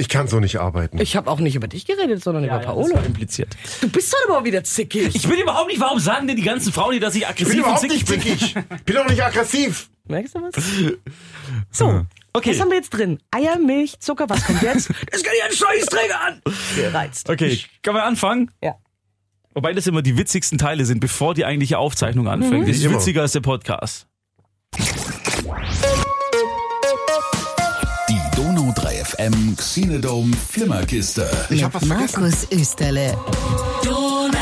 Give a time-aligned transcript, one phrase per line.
[0.00, 0.98] Ich kann so nicht arbeiten.
[0.98, 2.96] Ich habe auch nicht über dich geredet, sondern über Ja, Paolo.
[3.04, 3.54] impliziert.
[3.82, 5.14] Du bist doch aber wieder zickig.
[5.14, 7.48] Ich bin überhaupt nicht, warum sagen denn die ganzen Frauen, die dass ich ich aggressiv
[7.48, 8.64] bin und überhaupt zickig nicht bin?
[8.64, 8.84] zickig.
[8.86, 9.90] bin auch nicht aggressiv.
[10.08, 10.54] Merkst du was?
[11.70, 12.50] So, Okay.
[12.52, 13.18] was haben wir jetzt drin?
[13.30, 14.88] Eier, Milch, Zucker, was kommt jetzt?
[15.10, 16.42] Das kann ja ein Scheißträger an.
[16.76, 17.28] Gereizt.
[17.28, 18.50] Okay, können wir anfangen?
[18.62, 18.76] Ja.
[19.52, 22.68] Wobei das immer die witzigsten Teile sind, bevor die eigentliche Aufzeichnung anfängt.
[22.68, 24.06] Das ist witziger als der Podcast.
[29.20, 31.30] FM Xenodome Flimmerkiste.
[31.50, 32.22] Ich hab was vergessen.
[32.22, 33.18] Markus Österle.
[33.84, 34.39] Den hätten wir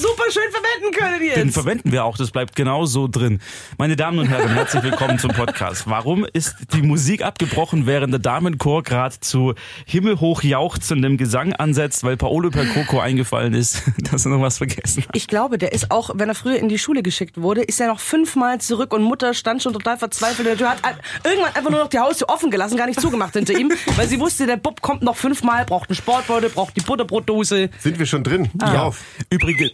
[0.00, 1.36] super schön verwenden können jetzt.
[1.36, 3.40] Den verwenden wir auch, das bleibt genau so drin.
[3.76, 5.84] Meine Damen und Herren, herzlich willkommen zum Podcast.
[5.86, 9.54] Warum ist die Musik abgebrochen, während der Damenchor gerade zu
[9.84, 15.14] himmelhoch jauchzendem Gesang ansetzt, weil Paolo Percoco eingefallen ist, dass er noch was vergessen hat?
[15.14, 17.88] ich glaube, der ist auch, wenn er früher in die Schule geschickt wurde, ist er
[17.88, 20.80] noch fünfmal zurück und Mutter stand schon total verzweifelt in der Tür, hat
[21.24, 24.18] irgendwann einfach nur noch die Haustür offen gelassen, gar nicht zugemacht hinter ihm, weil sie
[24.18, 27.68] wusste, der Bub kommt noch fünfmal, braucht einen Sportbeutel, braucht die Butterbrotdose.
[27.78, 28.50] Sind wir schon drin?
[28.54, 29.02] Drauf.
[29.28, 29.72] Übrigens,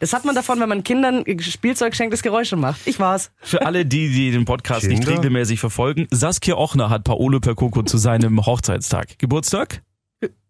[0.00, 2.80] Das hat man davon, wenn man Kindern Spielzeug schenkt, das Geräusche macht.
[2.86, 3.30] Ich war's.
[3.42, 5.18] für alle, die, die den Podcast nicht Kinder?
[5.18, 9.18] regelmäßig verfolgen, Saskia Ochner hat Paolo Percoco zu seinem Hochzeitstag.
[9.18, 9.82] Geburtstag?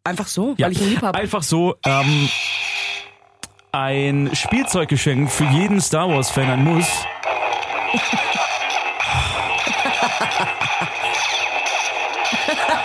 [0.04, 1.18] Einfach so, weil ich ihn lieb habe.
[1.18, 2.28] Einfach so, ähm,
[3.72, 6.86] ein Spielzeuggeschenk für jeden Star Wars-Fan, ein Muss.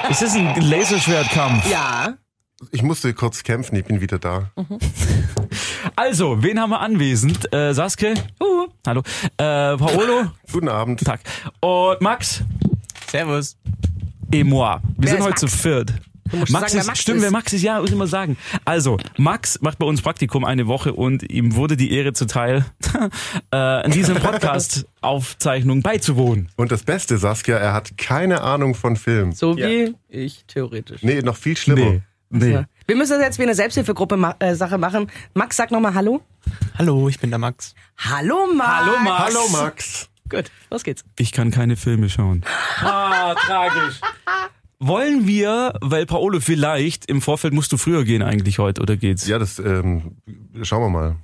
[0.10, 1.70] Ist das ein Laserschwertkampf?
[1.70, 2.16] Ja.
[2.72, 4.52] Ich musste kurz kämpfen, ich bin wieder da.
[5.96, 7.54] Also, wen haben wir anwesend?
[7.54, 8.16] Äh, Saskia?
[8.42, 8.68] Uh.
[8.86, 9.02] Hallo.
[9.38, 10.32] Äh, Paolo?
[10.52, 11.02] Guten Abend.
[11.02, 11.22] Tag.
[11.62, 12.42] Und Max?
[13.10, 13.56] Servus.
[14.32, 14.80] Et moi.
[14.82, 15.62] Wir Wer sind heute zu Max?
[15.62, 15.94] viert.
[16.32, 17.24] Du musst Max sagen, ist, Max stimmt, ist.
[17.24, 18.36] wer Max ist, ja, muss ich mal sagen.
[18.66, 22.66] Also, Max macht bei uns Praktikum eine Woche und ihm wurde die Ehre zuteil,
[23.54, 26.50] äh, in diesem Podcast-Aufzeichnung beizuwohnen.
[26.58, 29.32] Und das Beste, Saskia, er hat keine Ahnung von Film.
[29.34, 31.04] So wie ich theoretisch.
[31.04, 31.92] Nee, noch viel schlimmer.
[31.92, 32.02] nee.
[32.32, 32.66] Ja.
[32.88, 35.12] Wir müssen das jetzt wie eine Selbsthilfegruppe ma äh, Sache machen.
[35.34, 36.22] Max, sag nochmal Hallo.
[36.78, 37.76] Hallo, ich bin der Max.
[37.98, 38.70] Hallo, Max.
[38.70, 39.24] Hallo, Max.
[39.24, 40.10] Hallo Max.
[40.30, 41.04] Gut, los geht's.
[41.20, 42.44] Ich kann keine Filme schauen.
[42.82, 44.02] Ah, tragisch.
[44.80, 49.26] Wollen wir, weil Paolo vielleicht, im Vorfeld musst du früher gehen eigentlich heute, oder geht's?
[49.26, 50.18] Ja, das ähm,
[50.64, 51.16] schauen wir mal.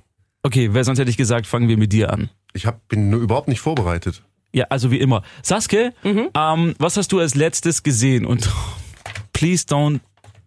[0.42, 2.30] Okay, weil sonst hätte ich gesagt, fangen wir mit dir an.
[2.54, 4.22] Ich hab, bin nur überhaupt nicht vorbereitet.
[4.52, 5.22] Ja, also wie immer.
[5.42, 8.26] Saskia, ähm, was hast du als letztes gesehen?
[8.26, 8.50] Und
[9.32, 10.00] please don't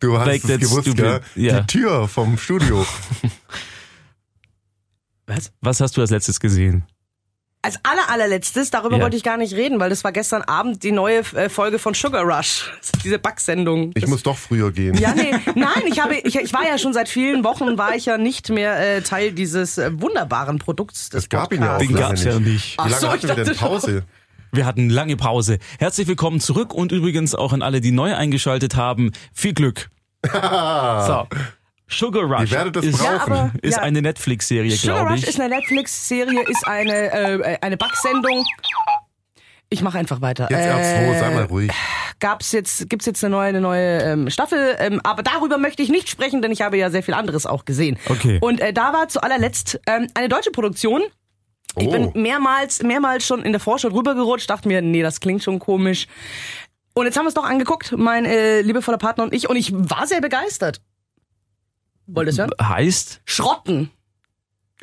[0.05, 1.21] Du hast es gewusst, stupid- gell?
[1.35, 1.61] ja.
[1.61, 2.85] Die Tür vom Studio.
[5.27, 5.51] Was?
[5.61, 6.83] Was hast du als letztes gesehen?
[7.63, 9.01] Als aller allerletztes, darüber Ja.
[9.03, 11.95] wollte ich gar nicht reden, weil das war gestern Abend die neue äh, Folge von
[11.95, 12.71] Sugar Rush.
[13.03, 13.89] Diese Backsendung.
[13.95, 14.95] Ich Das- muss doch früher gehen.
[14.99, 18.05] ja, nee, nein, ich habe, ich, ich war ja schon seit vielen Wochen, war ich
[18.05, 21.79] ja nicht mehr äh, Teil dieses äh, wunderbaren Produkts des Es gab ihn ja auch
[21.79, 22.77] Den lange gab's ja nicht.
[22.77, 23.55] Wie lange so, hatten ich wir denn.
[23.55, 24.03] Pause?
[24.51, 25.57] Wir hatten lange Pause.
[25.79, 29.11] Herzlich willkommen zurück und übrigens auch an alle, die neu eingeschaltet haben.
[29.33, 29.89] Viel Glück.
[30.31, 31.27] So.
[31.87, 33.03] Sugar Rush ist.
[33.03, 33.83] Ja, aber- ist ja.
[33.83, 35.27] eine Netflix-Serie, Sugar glaube Rush ich.
[35.29, 38.43] ist eine Netflix-Serie, ist eine, äh, eine Backsendung.
[39.69, 40.47] Ich mache einfach weiter.
[40.49, 41.71] Jetzt R2, sei mal ruhig.
[42.19, 45.89] gab's jetzt, gibt's jetzt eine neue, eine neue ähm, Staffel, ähm, aber darüber möchte ich
[45.89, 47.97] nicht sprechen, denn ich habe ja sehr viel anderes auch gesehen.
[48.07, 48.37] Okay.
[48.41, 51.01] Und äh, da war zu allerletzt ähm, eine deutsche Produktion.
[51.77, 51.91] Ich Oh.
[51.91, 56.07] bin mehrmals, mehrmals schon in der Vorschau rübergerutscht, dachte mir, nee, das klingt schon komisch.
[56.97, 59.73] Und jetzt haben wir es doch angeguckt, mein äh, liebevoller Partner und ich, und ich
[59.73, 60.81] war sehr begeistert.
[62.07, 62.51] Wollt ihr es hören?
[62.61, 63.91] Heißt Schrotten.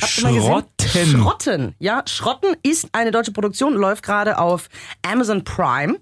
[0.00, 0.51] Habt ihr mal gesehen?
[0.51, 1.06] Schrotten.
[1.06, 1.75] Schrotten.
[1.78, 4.69] Ja, Schrotten ist eine deutsche Produktion, läuft gerade auf
[5.01, 5.99] Amazon Prime.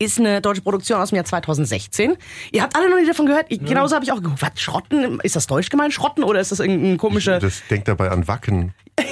[0.00, 2.16] Ist eine deutsche Produktion aus dem Jahr 2016.
[2.50, 3.46] Ihr habt alle noch nie davon gehört.
[3.48, 4.42] Ich, Genauso habe ich auch geguckt.
[4.42, 5.20] Was, Schrotten?
[5.20, 6.24] Ist das deutsch gemeint, Schrotten?
[6.24, 7.38] Oder ist das irgendein komischer...
[7.38, 8.74] Das denkt dabei an Wacken.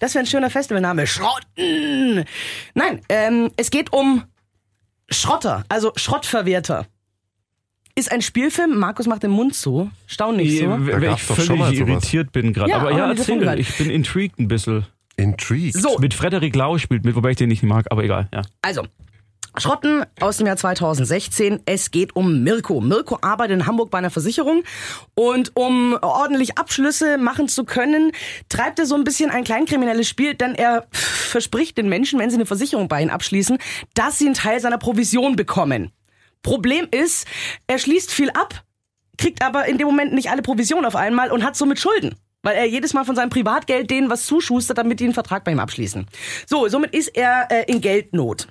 [0.00, 1.06] Das wäre ein schöner Festivalname.
[1.06, 2.26] Schrotten!
[2.74, 4.24] Nein, ähm, es geht um
[5.10, 6.86] Schrotter, also Schrottverwerter.
[7.94, 8.78] Ist ein Spielfilm.
[8.78, 9.90] Markus macht den Mund zu.
[10.06, 10.66] Staun nicht so.
[10.68, 12.70] Weil ich völlig irritiert bin gerade.
[12.70, 13.58] Ja, aber ja, erzähl.
[13.58, 14.86] Ich bin intrigued ein bisschen.
[15.16, 15.74] Intrigued.
[15.74, 18.28] So, Mit Frederik Lau spielt mit, wobei ich den nicht mag, aber egal.
[18.32, 18.42] Ja.
[18.62, 18.84] Also,
[19.56, 21.60] Schrotten aus dem Jahr 2016.
[21.64, 22.80] Es geht um Mirko.
[22.80, 24.62] Mirko arbeitet in Hamburg bei einer Versicherung
[25.14, 28.12] und um ordentlich Abschlüsse machen zu können,
[28.48, 32.36] treibt er so ein bisschen ein kleinkriminelles Spiel, denn er verspricht den Menschen, wenn sie
[32.36, 33.58] eine Versicherung bei ihm abschließen,
[33.94, 35.92] dass sie einen Teil seiner Provision bekommen.
[36.42, 37.26] Problem ist,
[37.66, 38.62] er schließt viel ab,
[39.16, 42.14] kriegt aber in dem Moment nicht alle Provision auf einmal und hat somit Schulden.
[42.42, 45.50] Weil er jedes Mal von seinem Privatgeld denen was zuschustert, damit die einen Vertrag bei
[45.50, 46.06] ihm abschließen.
[46.46, 48.46] So, somit ist er äh, in Geldnot.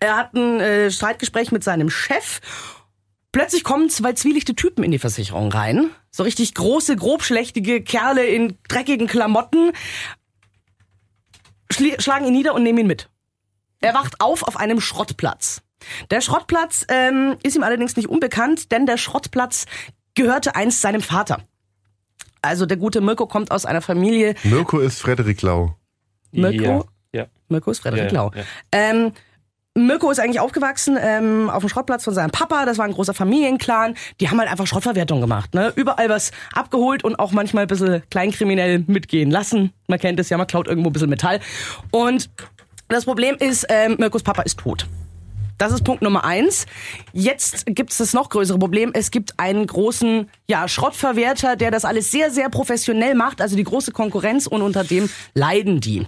[0.00, 2.40] Er hat ein äh, Streitgespräch mit seinem Chef.
[3.32, 5.90] Plötzlich kommen zwei zwielichte Typen in die Versicherung rein.
[6.10, 9.72] So richtig große, grobschlächtige Kerle in dreckigen Klamotten.
[11.70, 13.08] Schli schlagen ihn nieder und nehmen ihn mit.
[13.80, 15.62] Er wacht auf auf einem Schrottplatz.
[16.10, 19.66] Der Schrottplatz ähm, ist ihm allerdings nicht unbekannt, denn der Schrottplatz
[20.14, 21.42] gehörte einst seinem Vater.
[22.42, 24.34] Also der gute Mirko kommt aus einer Familie.
[24.42, 25.76] Mirko ist Frederik Lau.
[26.32, 27.26] Mirko, Ja.
[27.48, 28.32] Mirko ist Frederik Ja, ja, Lau.
[28.34, 28.42] ja.
[28.72, 29.12] Ähm,
[29.78, 32.64] Mirko ist eigentlich aufgewachsen ähm, auf dem Schrottplatz von seinem Papa.
[32.66, 33.94] Das war ein großer Familienclan.
[34.20, 35.54] Die haben halt einfach Schrottverwertung gemacht.
[35.54, 35.72] Ne?
[35.76, 39.72] Überall was abgeholt und auch manchmal ein bisschen kleinkriminell mitgehen lassen.
[39.86, 41.38] Man kennt es ja, man klaut irgendwo ein bisschen Metall.
[41.92, 42.30] Und
[42.88, 44.88] das Problem ist, ähm, Mirkos Papa ist tot.
[45.56, 46.66] Das ist Punkt Nummer eins.
[47.12, 48.90] Jetzt gibt es das noch größere Problem.
[48.94, 53.64] Es gibt einen großen ja, Schrottverwerter, der das alles sehr, sehr professionell macht, also die
[53.64, 56.06] große Konkurrenz und unter dem leiden die.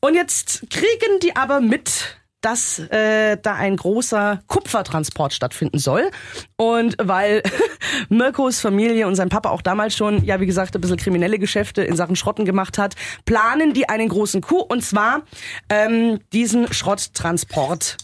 [0.00, 6.10] Und jetzt kriegen die aber mit, dass äh, da ein großer Kupfertransport stattfinden soll.
[6.56, 7.42] Und weil
[8.10, 11.82] Mirkos Familie und sein Papa auch damals schon, ja wie gesagt, ein bisschen kriminelle Geschäfte
[11.82, 12.94] in Sachen Schrotten gemacht hat,
[13.24, 15.22] planen die einen großen Coup und zwar
[15.70, 17.96] ähm, diesen Schrotttransport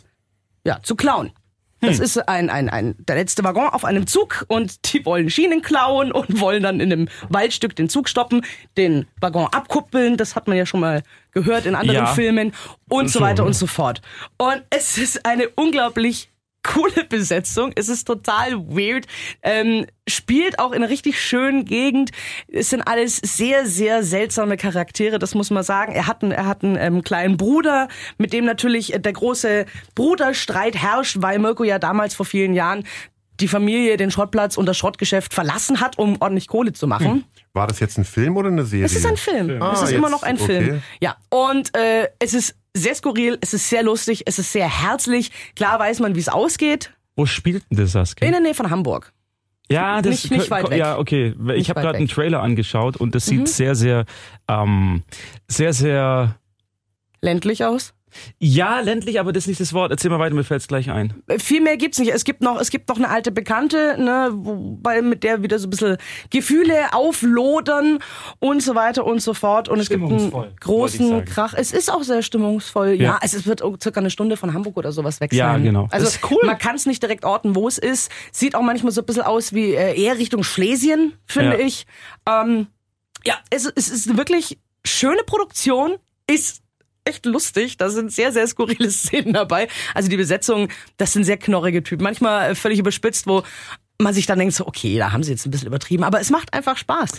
[0.65, 1.33] ja, zu klauen.
[1.81, 5.63] Das ist ein, ein, ein, der letzte Waggon auf einem Zug und die wollen Schienen
[5.63, 8.45] klauen und wollen dann in einem Waldstück den Zug stoppen,
[8.77, 11.03] den Waggon abkuppeln, das hat man ja schon mal
[11.33, 12.07] gehört in anderen Ja.
[12.07, 12.53] Filmen
[12.89, 14.03] und so Schon, weiter und so fort.
[14.39, 16.31] Und es ist eine unglaublich
[16.63, 17.73] coole Besetzung.
[17.75, 19.07] Es ist total weird.
[19.43, 22.11] Ähm, spielt auch in einer richtig schönen Gegend.
[22.49, 25.93] Es sind alles sehr, sehr seltsame Charaktere, das muss man sagen.
[25.93, 27.89] Er hat einen, er hat einen ähm, kleinen Bruder,
[28.19, 32.85] mit dem natürlich äh, der große Bruderstreit herrscht, weil Mirko ja damals vor vielen Jahren
[33.41, 37.25] die Familie den Schrottplatz und das Schrottgeschäft verlassen hat, um ordentlich Kohle zu machen.
[37.53, 38.87] War das jetzt ein Film oder eine Serie?
[38.87, 39.63] Es ist ein Film.
[39.63, 40.47] Ah, es ist immer jetzt, noch ein okay.
[40.47, 40.83] Film.
[41.01, 41.17] Ja.
[41.31, 45.31] Und äh, es ist sehr skurril, es ist sehr lustig, es ist sehr herzlich.
[45.57, 46.93] Klar weiß man, wie es ausgeht.
[47.17, 48.27] Wo spielt denn das, Saskia?
[48.27, 49.13] In der Nähe von Hamburg.
[49.71, 50.79] Ja, das Nicht- nicht weit weg.
[50.79, 51.35] Ja, okay.
[51.55, 52.09] Ich habe gerade einen.
[52.09, 53.47] Trailer angeschaut und das sieht Mhm.
[53.47, 54.05] sehr, sehr,
[54.49, 55.03] ähm,
[55.47, 56.37] sehr, sehr.
[57.21, 57.93] Ländlich aus.
[58.39, 59.91] Ja, ländlich, aber das ist nicht das Wort.
[59.91, 61.15] Erzähl mal weiter, mir fällt's gleich ein.
[61.39, 62.11] Viel mehr gibt's nicht.
[62.13, 65.67] Es gibt noch, es gibt noch eine alte Bekannte, ne, wobei mit der wieder so
[65.67, 65.97] ein bisschen
[66.31, 67.99] Gefühle auflodern
[68.39, 69.69] und so weiter und so fort.
[69.69, 71.25] Und es gibt einen großen.
[71.25, 71.55] Krach.
[71.57, 72.91] Es ist auch sehr stimmungsvoll.
[72.93, 73.19] Ja, Ja.
[73.23, 75.65] es ist- wird circa eine Stunde von Hamburg oder sowas weg Ja, sein.
[75.65, 75.89] genau.
[75.91, 76.39] Also Das ist cool.
[76.45, 78.11] man kann es nicht direkt orten, wo es ist.
[78.33, 81.65] Sieht auch manchmal so ein bisschen aus wie äh, eher Richtung Schlesien, finde Ja.
[81.67, 81.87] ich.
[82.29, 82.67] Ähm,
[83.25, 85.97] ja, es, es ist eine wirklich schöne Produktion,
[86.31, 86.63] ist
[87.09, 87.77] echt lustig.
[87.77, 89.69] Da sind sehr, sehr skurrile Szenen dabei.
[89.95, 92.05] Also die Besetzung, das sind sehr knorrige Typen.
[92.05, 93.43] Manchmal äh, völlig überspitzt, wo
[94.01, 96.05] man sich dann denkt, so, okay, da haben sie jetzt ein bisschen übertrieben.
[96.05, 97.11] Aber es macht einfach Spaß.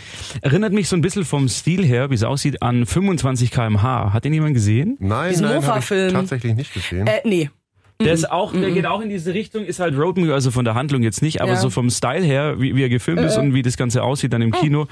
[0.41, 4.13] Erinnert mich so ein bisschen vom Stil her, wie es aussieht, an 25 kmh.
[4.13, 4.95] Hat den jemand gesehen?
[4.99, 7.05] Nein, Diesen nein, hab ich tatsächlich nicht gesehen.
[7.05, 7.49] Äh, nee.
[8.01, 10.73] Der ist auch, der geht auch in diese Richtung, ist halt Roadmovie, also von der
[10.73, 11.57] Handlung jetzt nicht, aber Ja.
[11.57, 14.41] so vom Style her, wie, wie er gefilmt ist und wie das Ganze aussieht dann
[14.41, 14.89] im Kino, d-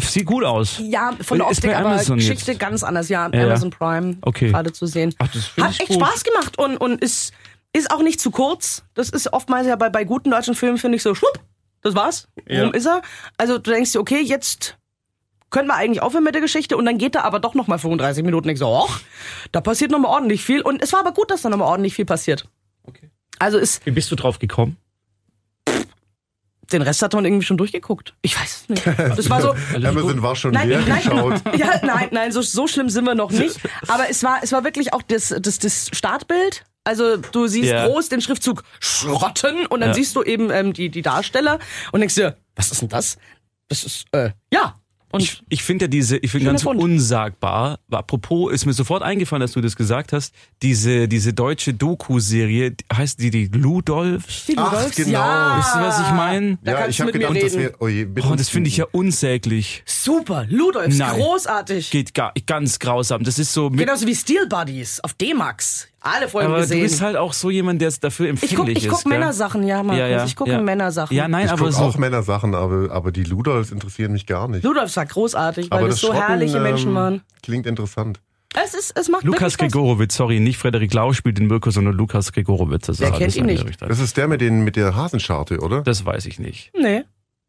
[0.00, 0.78] sieht gut aus.
[0.80, 2.60] Ja, von der Optik, aber Amazon Geschichte jetzt.
[2.60, 3.08] ganz anders.
[3.08, 3.44] Ja, Ja.
[3.44, 4.50] Amazon Prime Okay.
[4.50, 5.14] gerade zu sehen.
[5.18, 5.96] Ach, Hat ich echt gut.
[5.96, 7.32] Spaß gemacht und, und ist,
[7.72, 8.84] ist auch nicht zu kurz.
[8.94, 11.40] Das ist oftmals ja bei, bei guten deutschen Filmen, finde ich so, schwupp,
[11.80, 12.28] das war's.
[12.46, 12.64] Ja.
[12.64, 13.02] Rum ist er.
[13.38, 14.76] Also du denkst dir, okay, jetzt
[15.50, 18.24] können wir eigentlich aufhören mit der Geschichte und dann geht er aber doch nochmal 35
[18.24, 18.48] Minuten.
[18.48, 19.00] Ich so, och,
[19.52, 20.62] da passiert nochmal ordentlich viel.
[20.62, 22.48] Und es war aber gut, dass da nochmal ordentlich viel passiert.
[22.84, 23.10] Okay.
[23.38, 24.76] Also ist, Wie bist du drauf gekommen?
[26.72, 28.14] Den Rest hat man irgendwie schon durchgeguckt.
[28.22, 28.84] Ich weiß es nicht.
[29.16, 31.42] Das war so, Amazon war schon Nein, leer nein, geschaut.
[31.58, 33.58] ja, nein, nein, so, so schlimm sind wir noch nicht.
[33.88, 36.64] Aber es war, es war wirklich auch das, das, das Startbild.
[36.84, 37.86] Also du siehst Ja.
[37.86, 39.94] groß den Schriftzug Schrotten und dann Ja.
[39.94, 41.58] siehst du eben ähm, die, die Darsteller
[41.92, 43.18] und denkst dir, was ist denn das?
[43.68, 44.78] Das ist, äh, ja.
[45.12, 46.80] Und Ich, ich finde ja diese, ich finde ganz Fund.
[46.80, 52.74] unsagbar, apropos, ist mir sofort eingefallen, dass du das gesagt hast, diese, diese deutsche Doku-Serie,
[52.92, 54.46] heißt die die Ludolfs?
[54.46, 55.10] die Ach, Ludolfs, genau.
[55.12, 55.58] ja.
[55.58, 56.58] Wisst ihr, was ich meine?
[56.64, 57.58] Ja, ich habe gedacht, das reden.
[57.58, 57.74] wäre.
[57.80, 59.82] Oh je, bitte Oh, das finde ich ja unsäglich.
[59.86, 61.20] Super, Ludolfs, Nein.
[61.20, 61.90] großartig.
[61.90, 63.22] Geht gar, ganz grausam.
[63.22, 65.88] Das ist so mit, Genauso wie Steel Buddies auf D-Max.
[66.04, 66.78] Alle Folgen aber gesehen.
[66.78, 68.90] du bist halt auch so jemand, der dafür ich guck, empfindlich ich ist.
[68.90, 69.10] guck gell?
[69.12, 69.98] Männersachen, ja, Markus.
[70.00, 70.60] Ja, ja, ich gucke ja.
[70.60, 71.16] Männersachen.
[71.16, 71.82] Ja, nein, Ich aber gucke so.
[71.82, 74.64] auch Männersachen, aber, aber die Ludolfs interessieren mich gar nicht.
[74.64, 77.22] Ludolfs war großartig, weil aber das, so Schrotten, herrliche Menschen ähm, waren.
[77.42, 78.20] Klingt interessant.
[78.54, 79.56] Es ist, es macht Lukas.
[79.56, 82.86] Gregorowitz, sorry, nicht Frederik Lau spielt den Mirko, sondern Lukas Gregorowitz.
[82.86, 83.66] Das ist Wer alles kennt ihn nicht?
[83.66, 83.88] Richtung.
[83.88, 85.82] Das ist der mit, den, mit der Hasenscharte, oder?
[85.82, 86.70] Das weiß ich nicht.
[86.78, 87.04] Nee.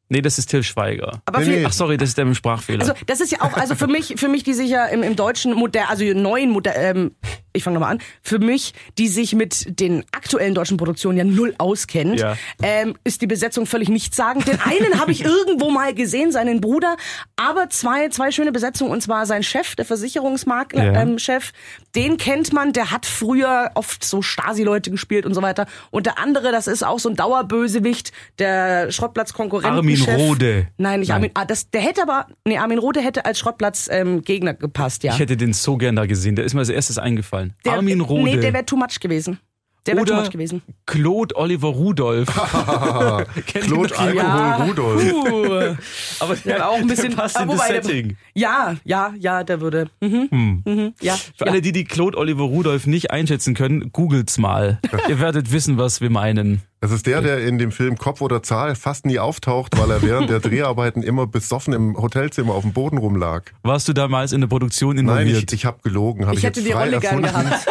[0.10, 1.22] Nee, das ist Till Schweiger.
[1.26, 1.66] Aber Nee, nee.
[1.66, 2.82] Ach sorry, das ist der mit dem Sprachfehler.
[2.82, 5.16] also das ist ja auch, also für mich, für mich, die sich ja im, im
[5.16, 7.12] deutschen Modell, also neuen Modell, ähm,
[7.54, 11.54] ich fange nochmal an, für mich, die sich mit den aktuellen deutschen Produktionen ja null
[11.58, 12.36] auskennt, Ja.
[12.62, 14.48] ähm, ist die Besetzung völlig nichtssagend.
[14.48, 16.98] Den einen habe ich irgendwo mal gesehen, seinen Bruder,
[17.36, 21.02] aber zwei, zwei schöne Besetzungen und zwar sein Chef, der Versicherungsmakler, Ja.
[21.02, 21.52] ähm, Chef,
[21.96, 25.68] den kennt man, der hat früher oft so Stasi-Leute gespielt und so weiter.
[25.92, 29.76] Und der andere, das ist auch so ein Dauerbösewicht, der Schrottplatz-Konkurrent.
[29.78, 30.68] Armin Rohde.
[30.78, 31.16] Nein, nicht Nein.
[31.16, 31.32] Armin.
[31.36, 35.14] Ah, das, der hätte aber, nee, Armin Rohde hätte als Schrottplatz ähm, Gegner gepasst, ja.
[35.14, 36.36] Ich hätte den so gern da gesehen.
[36.36, 37.43] Der ist mir als erstes eingefallen.
[37.44, 37.56] Eingefallen.
[37.66, 38.24] Der, Armin Rohde.
[38.24, 39.40] Nee, der wäre too much gewesen.
[39.86, 40.62] Der wäre too Oder much gewesen.
[40.86, 42.28] Claude Oliver Rudolph.
[43.46, 43.98] Claude?
[43.98, 45.12] Alkohol Rudolf.
[45.12, 45.76] Puh.
[46.24, 48.18] Aber Der war auch ein bisschen passt in das wobei, der- Setting.
[48.34, 49.90] Ja, ja, ja, der würde.
[50.02, 50.30] Mhm.
[50.66, 50.94] Mhm.
[51.02, 51.52] Ja, Für ja.
[51.52, 54.80] alle, die die Claude Oliver Rudolph nicht einschätzen können, googelt's mal.
[55.10, 56.62] Ihr werdet wissen, was wir meinen.
[56.80, 60.02] Das ist der, der in dem Film Kopf oder Zahl fast nie auftaucht, weil er
[60.02, 63.44] während der Dreharbeiten immer besoffen im Hotelzimmer auf dem Boden rumlag.
[63.64, 65.52] Warst du damals in der Produktion Nein, involviert?
[65.54, 66.26] ich, ich habe gelogen.
[66.26, 67.66] Hab ich, Ich hätte jetzt die Rolle gern gehabt.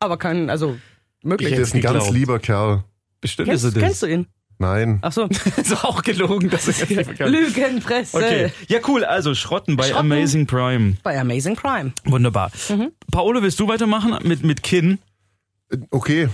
[0.00, 0.76] Aber kein, also
[1.22, 1.50] möglich.
[1.50, 2.84] Der ist ein ganz lieber Kerl.
[3.20, 3.82] Bestimmt ist er Kennst, das.
[3.82, 4.26] kennst du ihn?
[4.58, 4.98] Nein.
[5.02, 5.24] Ach so.
[5.56, 8.16] ist auch gelogen, dass er jetzt Lügenpresse.
[8.16, 8.52] Okay.
[8.68, 9.04] Ja, cool.
[9.04, 10.12] Also Schrotten bei Schrotten.
[10.12, 10.96] Amazing Prime.
[11.02, 11.92] Bei Amazing Crime.
[12.04, 12.50] Wunderbar.
[12.68, 12.92] Mhm.
[13.10, 14.98] Paolo, willst du weitermachen mit, mit Kin?
[15.90, 16.28] Okay.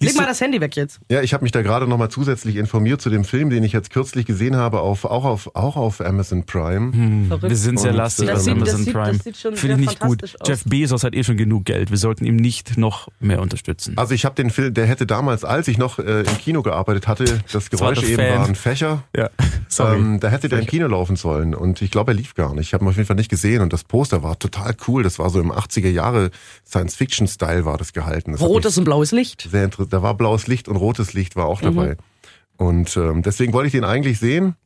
[0.00, 1.00] Leg mal das Handy weg jetzt.
[1.10, 3.90] Ja, ich habe mich da gerade nochmal zusätzlich informiert zu dem Film, den ich jetzt
[3.90, 6.92] kürzlich gesehen habe, auf, auch, auf, auch auf Amazon Prime.
[6.92, 9.12] Hm, wir sind sehr lastig äh, auf Das Amazon das sieht- Prime.
[9.14, 10.22] das sieht schon Finde ich nicht gut.
[10.24, 10.34] aus.
[10.46, 11.90] Jeff Bezos hat eh schon genug Geld.
[11.90, 13.94] Wir sollten ihm nicht noch mehr unterstützen.
[13.96, 17.08] Also ich habe den Film, der hätte damals, als ich noch äh, im Kino gearbeitet
[17.08, 18.38] hatte, das war Geräusch der eben Fan.
[18.40, 19.04] war ein Fächer.
[19.16, 19.30] ja,
[19.68, 19.96] sorry.
[19.98, 22.68] Ähm, da hätte der im Kino laufen sollen und ich glaube, er lief gar nicht.
[22.68, 25.02] Ich habe ihn auf jeden Fall nicht gesehen und das Poster war total cool.
[25.02, 26.30] Das war so im 80er Jahre
[26.66, 28.32] Science-Fiction-Style war das gehalten.
[28.32, 29.48] Das Rotes und blaues Licht.
[29.50, 31.50] sehr inter- Da war blaues Licht und rotes Licht war Mhm.
[31.50, 31.96] auch dabei.
[32.56, 34.56] Und ähm, deswegen wollte ich den eigentlich sehen.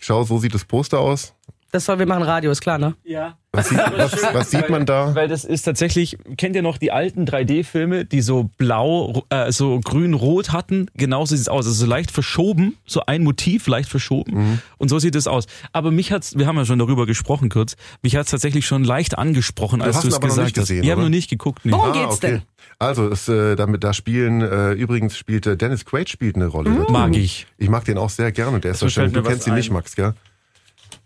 [0.00, 1.34] Schau, so sieht das Poster aus.
[1.72, 2.94] Das soll wir machen Radio, ist klar, ne?
[3.02, 3.36] ja.
[3.50, 5.14] Was sieht, was, was sieht man da?
[5.14, 9.78] Weil das ist tatsächlich, kennt ihr noch die alten 3D-Filme, die so blau, äh, so
[9.80, 10.86] grün-rot hatten?
[10.94, 11.66] Genauso sieht es aus.
[11.66, 14.34] Also so leicht verschoben, so ein Motiv leicht verschoben.
[14.34, 14.58] Mhm.
[14.78, 15.46] Und so sieht es aus.
[15.72, 19.18] Aber mich hat's, wir haben ja schon darüber gesprochen kurz, mich hat's tatsächlich schon leicht
[19.18, 20.62] angesprochen, als hast du es gesagt nicht hast.
[20.68, 21.08] gesehen, ich habe oder?
[21.08, 21.64] noch nicht geguckt.
[21.64, 21.72] Nee.
[21.72, 22.42] Worum geht's denn?
[22.78, 26.70] Also, es, äh, damit, da spielen, äh, übrigens spielt äh, Dennis Quaid spielt eine Rolle.
[26.70, 26.86] drin.
[26.90, 27.46] Mag ich.
[27.58, 28.60] Ich mag den auch sehr gerne.
[28.60, 29.70] Der ist So du mir kennst ihn nicht.
[29.70, 30.14] Max, gell?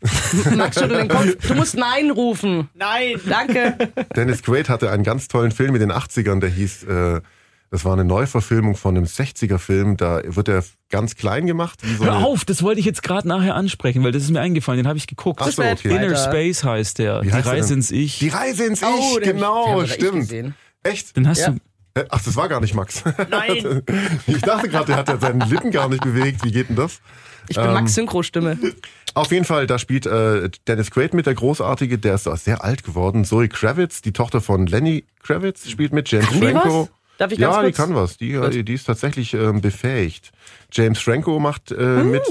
[0.56, 1.48] Max, schüttel den Kopf.
[1.48, 2.68] Du musst Nein rufen.
[2.74, 3.20] Nein!
[3.28, 3.76] Danke.
[4.14, 7.20] Dennis Quaid hatte einen ganz tollen Film in den 80ern, der hieß, äh,
[7.70, 9.96] das war eine Neuverfilmung von einem 60er-Film.
[9.96, 11.80] Da wird er ganz klein gemacht.
[11.82, 14.40] Wie so Hör auf, das wollte ich jetzt gerade nachher ansprechen, weil das ist mir
[14.40, 15.40] eingefallen, den habe ich geguckt.
[15.42, 15.94] Ach so, okay.
[15.94, 16.16] Inner.
[16.16, 17.22] Space heißt der.
[17.22, 18.20] Wie Die heißt der Reise ins Ich.
[18.20, 20.54] Die Reise ins Oh, Ich, genau, den hab ich stimmt.
[20.82, 21.16] Echt?
[21.16, 21.50] Den hast Ja.
[21.50, 22.00] du.
[22.00, 23.02] Äh, Ach, das war gar nicht Max.
[23.30, 23.82] Nein!
[24.26, 26.44] Ich dachte gerade, der hat ja seine Lippen gar nicht bewegt.
[26.44, 27.00] Wie geht denn das?
[27.48, 28.58] Ich bin Ähm, Max Synchro-Stimme.
[29.14, 32.62] Auf jeden Fall, da spielt äh, Dennis Quaid mit, der Großartige, der ist auch sehr
[32.62, 33.24] alt geworden.
[33.24, 36.10] Zoe Kravitz, die Tochter von Lenny Kravitz, spielt mit.
[36.10, 36.82] James Kann die Franco.
[36.82, 36.88] was?
[37.18, 37.74] Darf ich ganz ja, kurz?
[37.74, 38.16] die kann was.
[38.18, 40.30] Die, äh, die ist tatsächlich ähm, befähigt.
[40.72, 42.10] James Franco macht äh, Hm.
[42.12, 42.22] mit.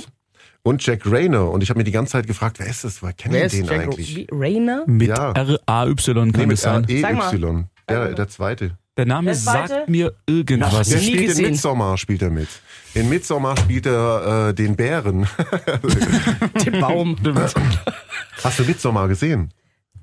[0.63, 1.49] Und Jack Rayner.
[1.49, 3.01] Und ich habe mir die ganze Zeit gefragt, wer ist das?
[3.01, 4.15] Wer kennt Wer den Jack eigentlich?
[4.15, 4.83] Wie, Rainer?
[4.85, 5.31] Mit Ja.
[5.31, 6.83] R-A-Y kann Nee, das mit sein.
[6.87, 7.65] R-E-Y.
[7.87, 8.05] Sag mal.
[8.07, 8.77] Der, der zweite.
[8.97, 10.89] Der Name Der sagt mir irgendwas.
[10.89, 11.45] Der spielt gesehen.
[11.45, 12.47] in Midsommar spielt er mit.
[12.95, 15.27] In Midsommar spielt er äh, den Bären.
[16.65, 17.15] Den Baum.
[18.43, 19.51] Hast du Midsommar gesehen?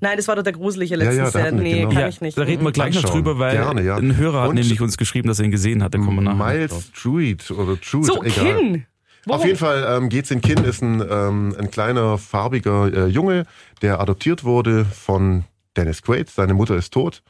[0.01, 1.89] Nein, das war doch der gruselige Ja, ja, wir- Nee, genau.
[1.91, 2.37] kann Ja, ich nicht.
[2.39, 3.97] da reden wir gleich noch drüber, weil Gerne, ja.
[3.97, 5.95] ein Hörer hat Und- nämlich uns geschrieben, dass er ihn gesehen hat.
[5.95, 6.35] Wir nachher.
[6.55, 8.57] Miles Druid oder Druid, So, egal.
[8.57, 8.87] Kinn.
[9.27, 9.41] Worum?
[9.41, 13.47] Auf jeden Fall ähm, geht's in Kinn, ist ein, ähm, ein kleiner, farbiger äh, Junge,
[13.81, 15.45] der adoptiert wurde von
[15.77, 16.29] Dennis Quaid.
[16.29, 17.23] Seine Mutter ist tot.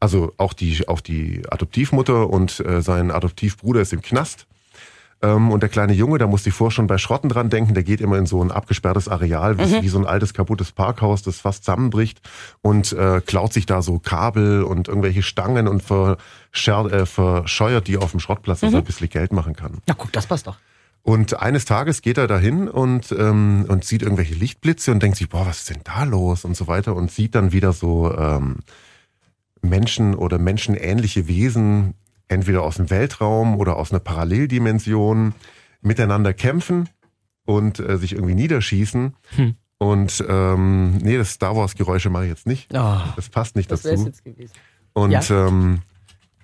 [0.00, 4.46] Also auch die, auch die Adoptivmutter und äh, sein Adoptivbruder ist im Knast.
[5.22, 7.82] Ähm, und der kleine Junge, da muss ich vor schon bei Schrotten dran denken, der
[7.82, 11.38] geht immer in so ein abgesperrtes Areal, wie, wie so ein altes kaputtes Parkhaus, das
[11.40, 12.20] fast zusammenbricht
[12.62, 17.98] und äh, klaut sich da so Kabel und irgendwelche Stangen und verscher, äh, verscheuert die
[17.98, 19.78] auf dem Schrottplatz, dass er ein bisschen Geld machen kann.
[19.86, 20.56] Na guck, das passt doch.
[21.02, 25.28] Und eines Tages geht er dahin und, ähm, und sieht irgendwelche Lichtblitze und denkt sich,
[25.28, 28.58] boah, was ist denn da los und so weiter und sieht dann wieder so ähm,
[29.62, 31.94] Menschen oder menschenähnliche Wesen,
[32.28, 35.34] entweder aus dem Weltraum oder aus einer Paralleldimension,
[35.82, 36.88] miteinander kämpfen
[37.46, 39.14] und äh, sich irgendwie niederschießen.
[39.36, 39.54] Hm.
[39.78, 42.68] Und ähm, nee, das Star Wars-Geräusche mache ich jetzt nicht.
[42.74, 44.04] Oh, Das passt nicht das dazu.
[44.06, 44.52] jetzt gewesen.
[44.92, 45.22] Und Ja.
[45.48, 45.80] ähm,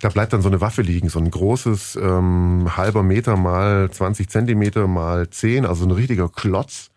[0.00, 4.28] da bleibt dann so eine Waffe liegen, so ein großes ähm, halber Meter mal 20
[4.30, 6.90] Zentimeter mal 10, also ein richtiger Klotz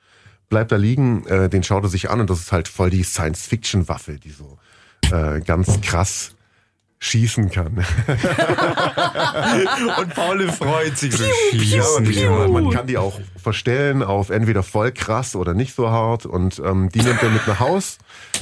[0.50, 1.26] bleibt da liegen.
[1.28, 4.58] Äh, den schaut er sich an und das ist halt voll die Science-Fiction-Waffe, die so
[5.12, 6.36] äh, ganz krass
[7.00, 7.78] schießen kann.
[10.00, 11.24] Und Paul freut sich so
[11.98, 15.90] und die, man, man kann die auch verstellen auf entweder voll krass oder nicht so
[15.90, 16.26] hart.
[16.26, 18.00] Und ähm, die nimmt er mit nach Haus,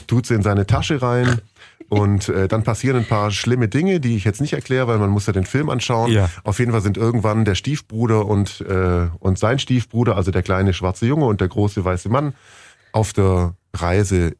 [0.07, 1.41] tut sie in seine Tasche rein.
[1.89, 5.09] Und äh, dann passieren ein paar schlimme Dinge, die ich jetzt nicht erkläre, weil man
[5.09, 6.12] muss ja den Film anschauen.
[6.12, 6.29] Ja.
[6.43, 10.74] Auf jeden Fall sind irgendwann der Stiefbruder und, äh, und sein Stiefbruder, also der kleine
[10.74, 12.33] schwarze Junge und der große weiße Mann,
[12.91, 14.33] auf der Reise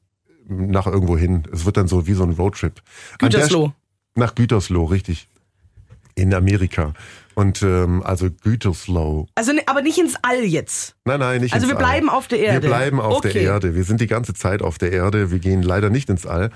[0.48, 1.44] nach irgendwo hin.
[1.52, 2.82] Es wird dann so wie so ein Roadtrip.
[3.20, 3.74] Gütersloh.
[4.16, 5.28] Nach Gütersloh, richtig.
[6.16, 6.94] In Amerika.
[7.36, 9.28] Und ähm, also Gütersloh.
[9.36, 10.96] Also, ne- aber nicht ins All jetzt.
[11.06, 12.16] Nein, nein, nicht Also ins wir bleiben All.
[12.18, 12.64] auf der Erde.
[12.64, 13.34] Wir bleiben auf Okay.
[13.34, 13.76] der Erde.
[13.76, 15.30] Wir sind die ganze Zeit auf der Erde.
[15.32, 16.50] Wir gehen leider nicht ins All.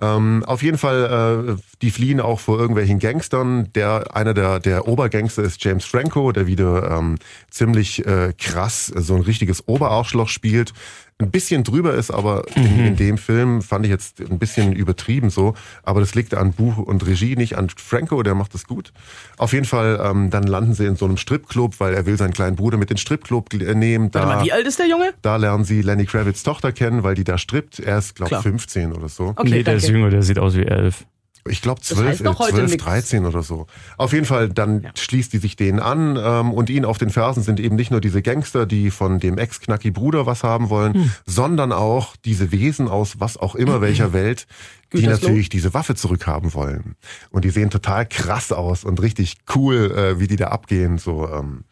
[0.00, 3.72] Ähm, auf jeden Fall, äh, die fliehen auch vor irgendwelchen Gangstern.
[3.74, 7.18] Der einer der der Obergangster ist James Franco, der wieder ähm,
[7.50, 10.72] ziemlich äh, krass äh, so ein richtiges Oberarschloch spielt.
[11.20, 15.30] Ein bisschen drüber ist, aber in, in dem Film fand ich jetzt ein bisschen übertrieben
[15.30, 15.54] so.
[15.82, 18.92] Aber das liegt an Buch und Regie, nicht an Franco, der macht das gut.
[19.36, 22.34] Auf jeden Fall, ähm, dann landen sie in so einem Stripclub, weil er will seinen
[22.34, 24.12] kleinen Bruder mit in den Stripclub äh, nehmen.
[24.12, 25.12] Da, Warte mal, wie alt ist der Junge?
[25.22, 27.80] da lernen sie Lenny Kravitz Tochter kennen, weil die da strippt.
[27.80, 28.42] Er ist, glaube Klar.
[28.42, 29.34] 15 oder so.
[29.34, 29.80] Okay, nee, der danke.
[29.88, 31.04] Ist jünger, der sieht aus wie elf.
[31.48, 32.84] Ich glaube Das 12, heißt doch äh, heute 12 nix.
[32.84, 33.66] 13 oder so.
[33.96, 37.42] Auf jeden Fall, dann schließt die sich denen an ähm, und ihnen auf den Fersen
[37.42, 41.10] sind eben nicht nur diese Gangster, die von dem Ex-Knacki-Bruder was haben wollen, Hm.
[41.24, 44.46] sondern auch diese Wesen aus was auch immer welcher Welt,
[44.92, 46.96] die natürlich diese Waffe zurückhaben wollen.
[47.30, 50.98] Und die sehen total krass aus und richtig cool, äh, wie die da abgehen.
[50.98, 51.64] So ähm,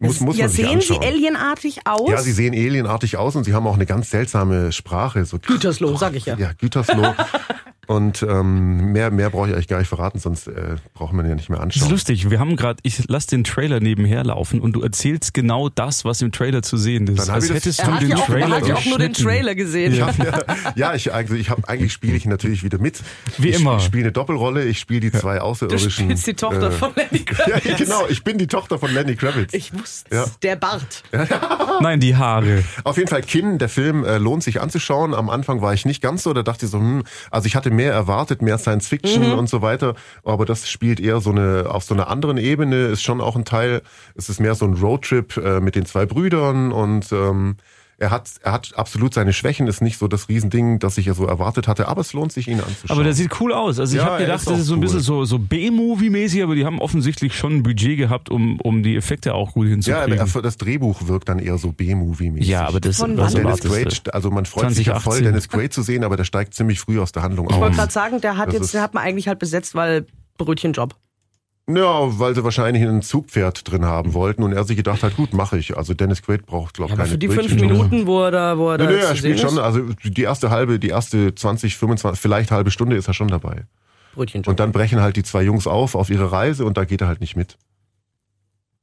[0.00, 1.08] muss, muss ja, man sich sehen sie anschauen.
[1.08, 2.10] alienartig aus?
[2.10, 5.24] Ja, sie sehen alienartig aus und sie haben auch eine ganz seltsame Sprache.
[5.26, 6.36] So Gütersloh, sag ich ja.
[6.36, 7.14] Ja, Gütersloh.
[7.90, 11.34] und ähm, mehr, mehr brauche ich euch gar nicht verraten, sonst äh, braucht man ja
[11.34, 11.90] nicht mehr Das ist anschauen.
[11.90, 12.30] lustig.
[12.30, 16.22] Wir haben gerade, ich lass den Trailer nebenher laufen und du erzählst genau das, was
[16.22, 17.26] im Trailer zu sehen ist.
[17.28, 19.12] Dann Als hättest Er du den ja auch, er Trailer hat ja auch nur den.
[19.12, 19.92] Trailer gesehen.
[19.94, 20.38] Ich hab, ja,
[20.76, 23.00] ja, ich, eigentlich, ich hab, eigentlich spiele ich natürlich wieder mit.
[23.38, 23.78] Wie ich, immer.
[23.78, 25.90] Ich spiele eine Doppelrolle, ich spiele die zwei Du Außerirdischen.
[25.90, 27.76] spielst die Tochter äh, von Lenny Ja, Kravitz.
[27.78, 29.52] genau, ich bin die Tochter von Lenny Kravitz.
[29.52, 30.24] Ich wusste Ja.
[30.42, 31.02] Der Bart.
[31.80, 32.62] Nein, die Haare.
[32.84, 35.12] Auf jeden Fall, Kin, der Film äh, lohnt sich anzuschauen.
[35.14, 37.70] Am Anfang war ich nicht ganz so, da dachte ich so, hm, also ich hatte
[37.80, 41.82] mehr erwartet, mehr Science Fiction und so weiter, aber das spielt eher so eine, auf
[41.82, 43.80] so einer anderen Ebene, ist schon auch ein Teil,
[44.14, 47.56] es ist mehr so ein Roadtrip äh, mit den zwei Brüdern und ähm,
[48.00, 51.12] er hat, er hat absolut seine Schwächen, ist nicht so das Riesending, das ich ja
[51.14, 52.90] so erwartet hatte, aber es lohnt sich, ihn anzuschauen.
[52.96, 53.78] Aber der sieht cool aus.
[53.78, 54.84] Also ich Ja, habe gedacht, ist das ist so ein cool.
[54.86, 58.96] bisschen so, so B-Movie-mäßig, aber die haben offensichtlich schon ein Budget gehabt, um, um die
[58.96, 60.18] Effekte auch gut ja, hinzukriegen.
[60.18, 62.48] aber das Drehbuch wirkt dann eher so B-Movie-mäßig.
[62.48, 63.42] Ja, aber das Von was wann?
[63.44, 63.60] Dennis?
[63.60, 65.24] Quaid, also man freut sich ja voll, 2018.
[65.24, 67.76] Dennis Quaid zu sehen, aber der steigt ziemlich früh aus der Handlung Ich wollte aus.
[67.76, 70.06] gerade sagen, der hat Das jetzt, den hat man eigentlich halt besetzt, weil
[70.38, 70.94] Brötchenjob.
[71.76, 75.32] Ja, weil sie wahrscheinlich ein Zugpferd drin haben wollten und er sich gedacht hat, gut,
[75.32, 75.76] mache ich.
[75.76, 77.68] Also Dennis Quaid braucht, glaube ich, Aber keine für die fünf Brötchen.
[77.68, 80.50] Minuten, wo er da, wo er da Nee, nee, er spielt schon, also die erste
[80.50, 83.64] halbe, die erste 20, 25, vielleicht halbe Stunde ist er schon dabei.
[84.14, 84.48] Brötchenjob.
[84.48, 87.08] Und dann brechen halt die zwei Jungs auf auf ihre Reise und da geht er
[87.08, 87.56] halt nicht mit.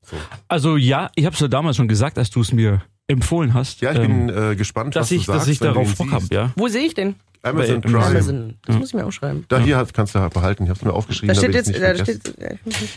[0.10, 0.16] So.
[0.48, 3.82] Also ja, ich habe es ja damals schon gesagt, als du es mir empfohlen hast.
[3.82, 5.74] Ja, ich ähm, bin äh, gespannt, dass was ich, du sagst, dass ich wenn du
[5.74, 6.52] darauf Bock habe, ja.
[6.56, 7.16] Wo sehe ich den?
[7.44, 8.06] Amazon Prime.
[8.06, 8.56] Amazon.
[8.66, 9.46] Das muss ich mir aufschreiben.
[9.48, 10.64] Da hier kannst du halt behalten.
[10.64, 11.36] Ich habe es mir aufgeschrieben.
[11.36, 12.34] Da steht jetzt, da steht,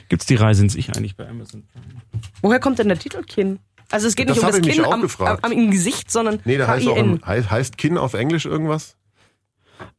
[0.09, 1.64] Gibt's die Reise ins Ich eigentlich bei Amazon?
[2.42, 3.59] woher kommt denn der Titel Kinn?
[3.90, 6.11] Also es geht Das nicht um das ich Kinn auch am, am, am im Gesicht,
[6.11, 7.16] sondern Nee, der heißt auch K-I-N.
[7.16, 8.96] im, heißt, heißt Kinn auf Englisch irgendwas?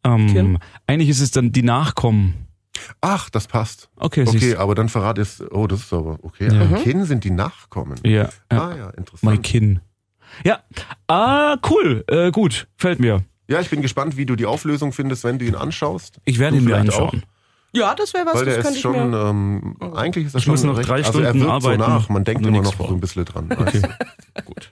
[0.03, 2.47] Ähm, eigentlich ist es dann die Nachkommen.
[3.01, 3.89] Ach, das passt.
[3.95, 5.41] Okay, Okay, siehst aber dann verrat es.
[5.51, 6.47] Oh, das ist aber okay.
[6.51, 6.61] Ja.
[6.61, 7.99] Aber Kinn sind die Nachkommen.
[8.05, 8.29] Ja.
[8.49, 9.23] Ah ja, interessant.
[9.23, 9.79] mein Kinn.
[10.45, 10.59] Ja,
[11.07, 13.23] ah, cool, äh, gut, fällt mir.
[13.49, 16.19] Ja, ich bin gespannt, wie du die Auflösung findest, wenn du ihn anschaust.
[16.23, 17.23] Ich werde Du ihn mir anschauen.
[17.73, 19.29] Ja, das wäre was, Weil das der könnte ist ich schon, mir...
[19.29, 21.81] ähm, eigentlich ist er Ich schon muss noch recht, drei also er Stunden wirkt arbeiten,
[21.83, 22.87] so nach, man denkt noch immer noch vor.
[22.87, 23.49] so ein bisschen dran.
[23.57, 23.81] Okay.
[24.45, 24.70] Gut.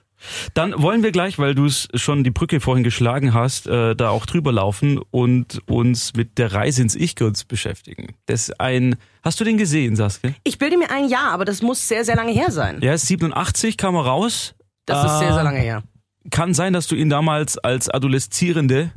[0.54, 4.10] Dann wollen wir gleich, weil du es schon die Brücke vorhin geschlagen hast, äh, da
[4.10, 8.14] auch drüber laufen und uns mit der Reise ins Ich kurz beschäftigen.
[8.26, 10.32] Das ist ein, hast du den gesehen, Saskia?
[10.44, 12.78] Ich bilde mir ein, ja, aber das muss sehr, sehr lange her sein.
[12.82, 14.54] Ja, 87 kam er raus.
[14.86, 15.82] Das ist sehr, Ah, sehr lange her.
[16.30, 18.92] Kann sein, dass du ihn damals als Adoleszierende,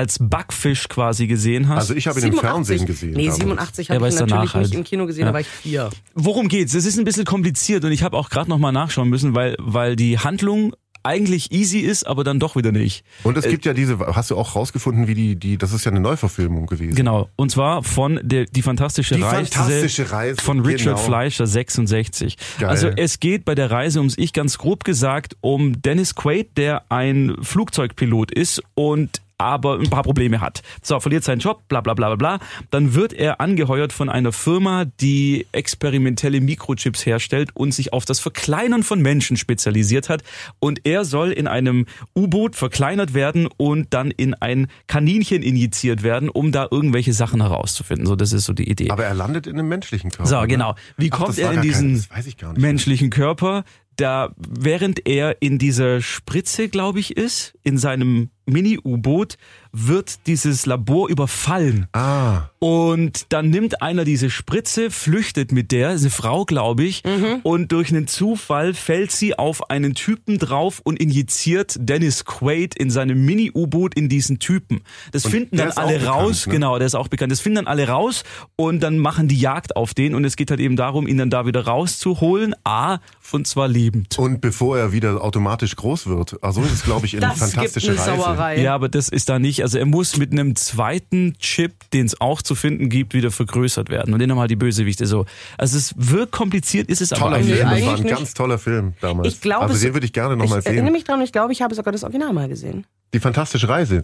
[0.00, 1.78] als Backfisch quasi gesehen hast.
[1.78, 3.12] Also ich habe ihn im Fernsehen gesehen.
[3.12, 3.36] Nee, damals.
[3.36, 4.74] 87 Ja, habe aber ich ihn natürlich danach nicht halt.
[4.74, 5.26] im Kino gesehen, Ja.
[5.28, 5.90] da war ich vier.
[6.14, 6.72] Worum geht's?
[6.74, 9.56] Es ist ein bisschen kompliziert und ich habe auch gerade noch mal nachschauen müssen, weil
[9.58, 13.04] weil die Handlung eigentlich easy ist, aber dann doch wieder nicht.
[13.22, 15.90] Und es gibt ja diese, hast du auch rausgefunden, wie die, die, das ist ja
[15.90, 16.94] eine Neuverfilmung gewesen.
[16.94, 17.30] Genau.
[17.36, 21.06] Und zwar von der die fantastische Die Reise fantastische Reise, von Richard genau.
[21.08, 22.36] Fleischer 66.
[22.58, 22.68] Geil.
[22.68, 26.84] Also es geht bei der Reise ums Ich ganz grob gesagt um Dennis Quaid, der
[26.90, 30.62] ein Flugzeugpilot ist und aber ein paar Probleme hat.
[30.82, 32.46] So, verliert seinen Job, bla bla bla bla bla.
[32.70, 38.20] Dann wird er angeheuert von einer Firma, die experimentelle Mikrochips herstellt und sich auf das
[38.20, 40.22] Verkleinern von Menschen spezialisiert hat.
[40.58, 46.28] Und er soll in einem U-Boot verkleinert werden und dann in ein Kaninchen injiziert werden,
[46.28, 48.06] um da irgendwelche Sachen herauszufinden.
[48.06, 48.90] So, das ist so die Idee.
[48.90, 50.28] Aber er landet in einem menschlichen Körper.
[50.28, 50.48] So, ne?
[50.48, 50.74] genau.
[50.98, 52.04] Wie Ach, kommt er in diesen
[52.36, 53.64] kein- menschlichen Körper?
[53.96, 59.36] Da, während er in dieser Spritze, glaube ich, ist, in seinem Mini-U-Boot
[59.72, 61.86] wird dieses Labor überfallen.
[61.92, 67.02] Ah, Und dann nimmt einer diese Spritze, flüchtet mit der, ist eine Frau, glaube ich,
[67.44, 72.90] und durch einen Zufall fällt sie auf einen Typen drauf und injiziert Dennis Quaid in
[72.90, 74.80] seinem Mini-U-Boot in diesen Typen.
[75.12, 76.52] Das Und finden dann alle bekannt, raus, ne?
[76.54, 77.30] genau, der ist auch bekannt.
[77.30, 78.24] Das finden dann alle raus
[78.56, 81.30] und dann machen die Jagd auf den und es geht halt eben darum, ihn dann
[81.30, 82.54] da wieder rauszuholen.
[82.64, 82.98] A,
[83.32, 84.18] und zwar lebend.
[84.18, 86.42] und bevor er wieder automatisch groß wird.
[86.42, 88.10] Also ist es, glaube ich, in Das gibt fantastische eine Reise.
[88.40, 88.60] Sauerei.
[88.60, 89.62] Ja, aber das ist da nicht.
[89.62, 93.90] Also er muss mit einem zweiten Chip, den es auch zu finden gibt, wieder vergrößert
[93.90, 94.12] werden.
[94.14, 95.26] Und den halt die Bösewichte so.
[95.58, 98.14] Also es wirkt kompliziert, ist es aber Toller eigentlich Film, das eigentlich war ein nicht.
[98.16, 99.28] ganz toller Film damals.
[99.34, 100.92] Ich glaube, also den würde ich gerne nochmal ich erinnere sehen.
[100.92, 102.86] mich dran, ich glaube, ich habe sogar das Original mal gesehen.
[103.12, 104.02] Die fantastische Reise.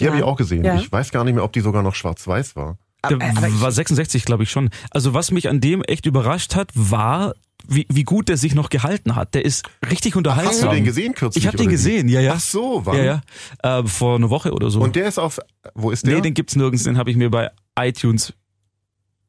[0.00, 0.22] Die habe Ja.
[0.24, 0.64] ich auch gesehen.
[0.64, 0.76] Ja.
[0.76, 2.78] Ich weiß gar nicht mehr, ob die sogar noch schwarz-weiß war.
[3.08, 4.70] Der Aber- aber ich- war 66, glaube ich schon.
[4.90, 7.34] Also was mich an dem echt überrascht hat, war,
[7.66, 9.34] wie, wie gut der sich noch gehalten hat.
[9.34, 10.52] Der ist richtig unterhaltsam.
[10.54, 11.42] Hast du den gesehen kürzlich?
[11.44, 12.34] Ich habe den gesehen, ja, ja.
[12.36, 12.96] Ach so, wann?
[12.96, 13.20] Ja,
[13.64, 13.78] ja.
[13.80, 14.80] Äh, vor einer Woche oder so.
[14.80, 15.38] Und der ist auf,
[15.74, 16.14] wo ist der?
[16.16, 18.32] nee, den gibt's nirgends, den habe ich mir bei iTunes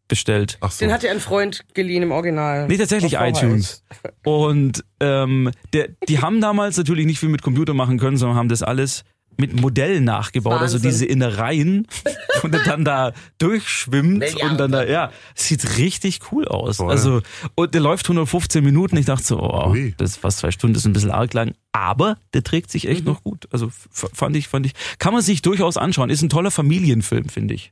[0.08, 0.58] bestellt.
[0.62, 0.86] Ach so.
[0.86, 2.68] Den hat dir ein Freund geliehen im Original.
[2.68, 3.84] Nee, tatsächlich iTunes.
[4.24, 8.50] Und ähm, der, die haben damals natürlich nicht viel mit Computer machen können, sondern haben
[8.50, 9.04] das alles
[9.38, 10.90] mit Modellen nachgebaut, also Wahnsinn.
[10.92, 11.88] diese Innereien
[12.44, 16.78] und er dann da durchschwimmt und dann da, ja, sieht richtig cool aus.
[16.78, 16.92] Voll.
[16.92, 17.22] Also,
[17.56, 18.98] und der läuft 115 Minuten.
[18.98, 19.94] Ich dachte so, oh, Ui.
[19.98, 22.84] das ist fast zwei Stunden, das ist ein bisschen arg lang, aber der trägt sich
[22.86, 22.90] Mhm.
[22.92, 23.48] echt noch gut.
[23.52, 26.10] Also fand ich, fand ich, kann man sich durchaus anschauen.
[26.10, 27.72] Ist ein toller Familienfilm, finde ich.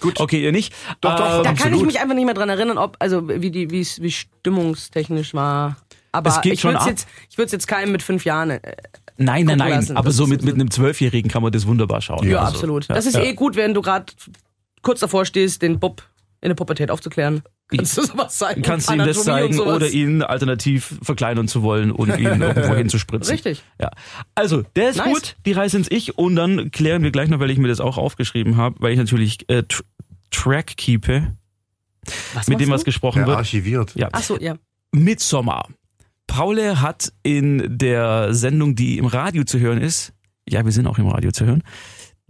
[0.00, 0.20] Gut.
[0.20, 0.72] Okay, ihr nicht?
[1.00, 3.50] Doch, doch, Ähm, Da kann ich mich einfach nicht mehr dran erinnern, ob, also wie
[3.50, 5.76] die, wie es, wie stimmungstechnisch war.
[6.12, 6.86] Aber Es geht ich schon würde ab.
[6.88, 8.50] jetzt, ich würde es jetzt keinem mit fünf Jahren.
[8.50, 8.60] Äh,
[9.18, 9.70] Nein, nein, nein.
[9.70, 9.96] lassen.
[9.96, 12.26] aber Das so mit, mit einem Zwölfjährigen kann man das wunderbar schauen.
[12.28, 12.88] ja, Also, absolut.
[12.88, 13.22] ja, das ist ja.
[13.24, 14.06] eh gut, wenn du gerade
[14.82, 16.02] kurz davor stehst, den Bub
[16.40, 17.42] in der Pubertät aufzuklären.
[17.76, 18.62] Kannst du sowas zeigen?
[18.62, 23.30] Kannst du ihm das zeigen oder ihn alternativ verkleinern zu wollen und ihn irgendwo hinzuspritzen.
[23.32, 23.62] Richtig.
[23.78, 23.90] Ja.
[24.34, 25.06] Also, der ist Nice.
[25.12, 27.80] gut, die Reise ins Ich und dann klären wir gleich noch, weil ich mir das
[27.80, 29.82] auch aufgeschrieben habe, weil ich natürlich äh, tr
[30.30, 31.34] Track keepe,
[32.34, 33.38] Was mit dem was gesprochen Der wird.
[33.38, 33.94] archiviert.
[33.96, 34.08] Ja.
[34.12, 34.54] Ach so, ja.
[34.92, 35.68] Midsommar.
[36.28, 40.12] Paul hat in der Sendung, die im Radio zu hören ist,
[40.48, 41.64] ja, wir sind auch im Radio zu hören,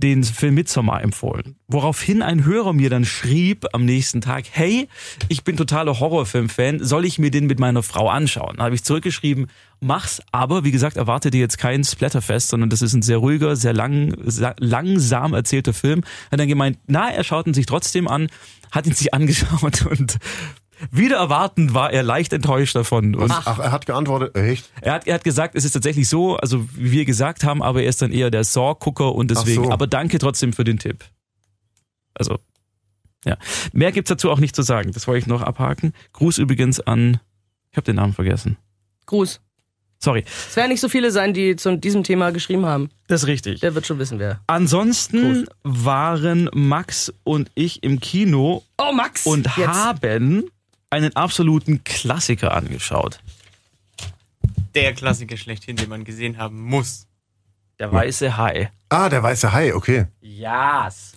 [0.00, 1.56] den Film Midsommar empfohlen.
[1.66, 4.88] Woraufhin ein Hörer mir dann schrieb am nächsten Tag, hey,
[5.28, 8.56] ich bin totaler Horrorfilm-Fan, soll ich mir den mit meiner Frau anschauen?
[8.58, 9.48] Da habe ich zurückgeschrieben,
[9.80, 13.56] mach's, aber wie gesagt, erwarte dir jetzt kein Splatterfest, sondern das ist ein sehr ruhiger,
[13.56, 16.02] sehr lang, sa- langsam erzählter Film.
[16.30, 18.28] Hat dann gemeint, na, er schaut ihn sich trotzdem an,
[18.70, 20.18] hat ihn sich angeschaut und
[20.90, 23.14] wieder erwartend war er leicht enttäuscht davon.
[23.14, 23.42] Und Ach.
[23.46, 24.70] Ach, er hat geantwortet, echt?
[24.80, 27.82] er hat, er hat gesagt, es ist tatsächlich so, also wie wir gesagt haben, aber
[27.82, 29.72] er ist dann eher der Saw-Gucker und deswegen, so.
[29.72, 31.04] aber danke trotzdem für den Tipp.
[32.14, 32.38] Also,
[33.24, 33.36] ja.
[33.72, 34.92] Mehr gibt's dazu auch nicht zu sagen.
[34.92, 35.92] Das wollte ich noch abhaken.
[36.12, 37.20] Gruß übrigens an,
[37.70, 38.56] ich habe den Namen vergessen.
[39.06, 39.40] Gruß.
[40.00, 40.24] Sorry.
[40.48, 42.90] Es werden nicht so viele sein, die zu diesem Thema geschrieben haben.
[43.08, 43.60] Das ist richtig.
[43.60, 44.40] Der wird schon wissen, wer.
[44.46, 49.26] Ansonsten waren Max und ich im Kino Oh, Max!
[49.26, 49.66] und Jetzt.
[49.66, 50.44] haben
[50.90, 53.20] einen absoluten Klassiker angeschaut.
[54.74, 57.06] Der Klassiker schlechthin, den man gesehen haben muss.
[57.78, 58.70] Der weiße Hai.
[58.88, 60.06] Ah, der weiße Hai, okay.
[60.20, 61.12] Yes.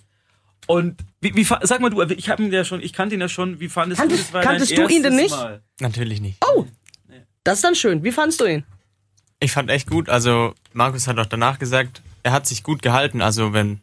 [0.68, 3.30] Und wie, wie sag mal du, ich habe ihn ja schon, ich kannte ihn ja
[3.30, 3.60] schon.
[3.60, 4.34] Wie fandest Kanntest- du das?
[4.34, 5.32] War kanntest dein du ihn denn nicht?
[5.32, 5.62] Mal.
[5.80, 6.38] Natürlich nicht.
[6.46, 6.66] Oh!
[7.44, 8.04] Das ist dann schön.
[8.04, 8.64] Wie fandst du ihn?
[9.40, 10.10] Ich fand echt gut.
[10.10, 13.22] Also Markus hat auch danach gesagt, er hat sich gut gehalten.
[13.22, 13.82] Also wenn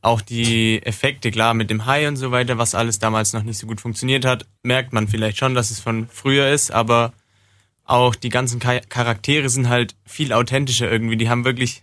[0.00, 3.58] auch die Effekte, klar, mit dem Hai und so weiter, was alles damals noch nicht
[3.58, 7.12] so gut funktioniert hat, merkt man vielleicht schon, dass es von früher ist, aber
[7.84, 11.16] auch die ganzen Cha- Charaktere sind halt viel authentischer irgendwie.
[11.16, 11.82] Die haben wirklich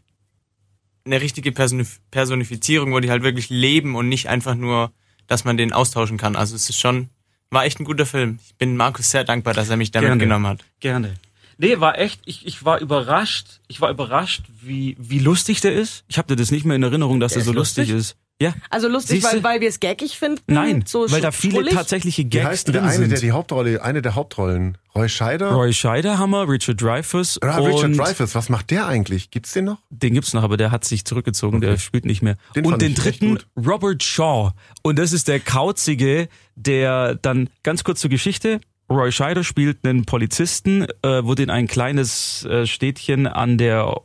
[1.05, 4.91] eine richtige Personif Personifizierung, wo die halt wirklich leben und nicht einfach nur,
[5.27, 6.35] dass man den austauschen kann.
[6.35, 7.09] Also es ist schon,
[7.51, 8.39] war echt ein guter Film.
[8.45, 10.23] Ich bin Markus sehr dankbar, dass er mich damit Gerne.
[10.23, 10.63] genommen hat.
[10.79, 11.15] Gerne.
[11.57, 16.03] Nee, war echt, ich, ich war überrascht, ich war überrascht, wie, wie lustig der ist.
[16.07, 17.95] Ich habe das nicht mehr in Erinnerung, dass Der er so lustig lustig?
[18.11, 18.17] ist.
[18.41, 18.53] Ja.
[18.69, 19.37] Also lustig, Siehste?
[19.37, 20.41] weil, weil wir es gaggig finden?
[20.47, 21.73] Nein, so weil da viele schrullig?
[21.73, 23.11] tatsächliche Wie Gags heißt denn der drin eine, sind.
[23.11, 24.77] der die Hauptrolle, eine der Hauptrollen?
[24.93, 25.51] Roy Scheider?
[25.51, 29.31] Roy Scheiderhammer, Richard Dreyfuss Ah, Richard Dreyfuss, was macht der eigentlich?
[29.31, 29.77] Gibt's den noch?
[29.89, 32.35] den gibt's noch, aber der hat sich zurückgezogen, der spielt nicht mehr.
[32.57, 33.39] Den und den dritten.
[33.55, 34.51] Robert Shaw.
[34.83, 40.05] Und das ist der Kauzige, der dann, ganz kurz zur Geschichte, Roy Scheider spielt einen
[40.05, 43.95] Polizisten, äh, wurde in ein kleines äh, Städtchen an der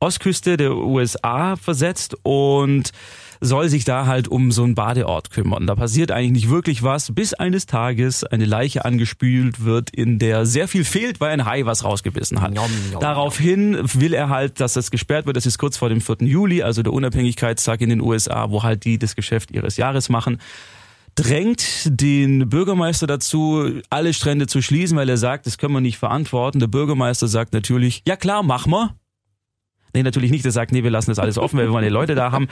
[0.00, 2.92] Ostküste der USA versetzt und
[3.40, 5.66] soll sich da halt um so einen Badeort kümmern.
[5.66, 10.44] Da passiert eigentlich nicht wirklich was, bis eines Tages eine Leiche angespült wird, in der
[10.44, 12.52] sehr viel fehlt, weil ein Hai was rausgebissen hat.
[13.00, 15.36] Daraufhin will er halt, dass das gesperrt wird.
[15.36, 16.16] Das ist kurz vor dem 4.
[16.20, 20.38] Juli, also der Unabhängigkeitstag in den USA, wo halt die das Geschäft ihres Jahres machen
[21.18, 25.98] drängt den Bürgermeister dazu, alle Strände zu schließen, weil er sagt, das können wir nicht
[25.98, 26.60] verantworten.
[26.60, 28.90] Der Bürgermeister sagt natürlich, ja klar, mach mal.
[29.94, 30.44] Nee, natürlich nicht.
[30.44, 32.48] Er sagt, nee, wir lassen das alles offen, weil wir die Leute da haben.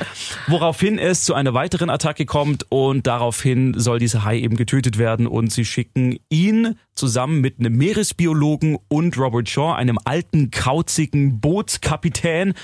[0.46, 5.26] Woraufhin es zu einer weiteren Attacke kommt und daraufhin soll dieser Hai eben getötet werden
[5.26, 12.54] und sie schicken ihn zusammen mit einem Meeresbiologen und Robert Shaw, einem alten, kauzigen Bootskapitän,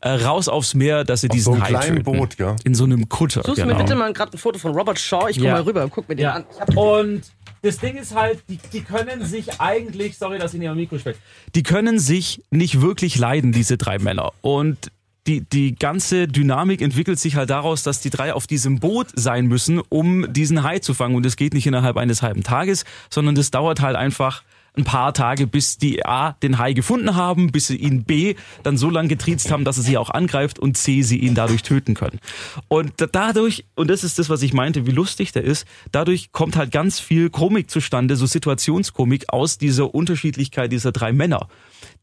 [0.00, 2.02] äh, raus aufs Meer, dass sie Auf diesen so Hai töten.
[2.04, 2.54] Boot, ja.
[2.64, 3.42] In so einem Kutter.
[3.42, 3.76] Suchst du genau.
[3.76, 5.28] mir bitte mal gerade ein Foto von Robert Shaw?
[5.28, 5.54] Ich guck Ja.
[5.54, 6.34] mal rüber, guck mir den Ja.
[6.34, 6.44] an.
[6.76, 7.22] Und
[7.62, 10.98] das Ding ist halt, die, die können sich eigentlich, sorry, dass ich nicht am Mikro
[10.98, 11.18] spreche,
[11.54, 14.19] die können sich nicht wirklich leiden, diese drei Männer.
[14.40, 14.90] Und
[15.26, 19.46] die, die ganze Dynamik entwickelt sich halt daraus, dass die drei auf diesem Boot sein
[19.46, 21.14] müssen, um diesen Hai zu fangen.
[21.14, 24.42] Und das geht nicht innerhalb eines halben Tages, sondern das dauert halt einfach
[24.76, 28.76] ein paar Tage, bis die A den Hai gefunden haben, bis sie ihn B dann
[28.76, 31.94] so lange getriezt haben, dass er sie auch angreift und C sie ihn dadurch töten
[31.94, 32.20] können.
[32.68, 36.30] Und da- dadurch, und das ist das, was ich meinte, wie lustig der ist, dadurch
[36.32, 41.48] kommt halt ganz viel Komik zustande, so Situationskomik aus dieser Unterschiedlichkeit dieser drei Männer,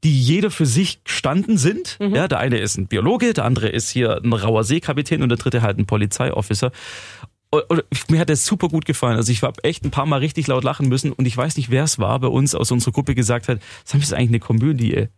[0.04, 1.98] die jeder für sich gestanden sind.
[2.16, 5.38] Ja, der eine ist ein Biologe, der andere ist hier ein rauer Seekapitän und der
[5.38, 6.72] dritte halt ein Polizeiofficer.
[7.50, 9.16] Und, und mir hat das super gut gefallen.
[9.16, 11.70] Also ich habe echt ein paar Mal richtig laut lachen müssen und ich weiß nicht,
[11.72, 15.08] wer es war bei uns aus unserer Gruppe gesagt hat, das ist eigentlich eine Komödie.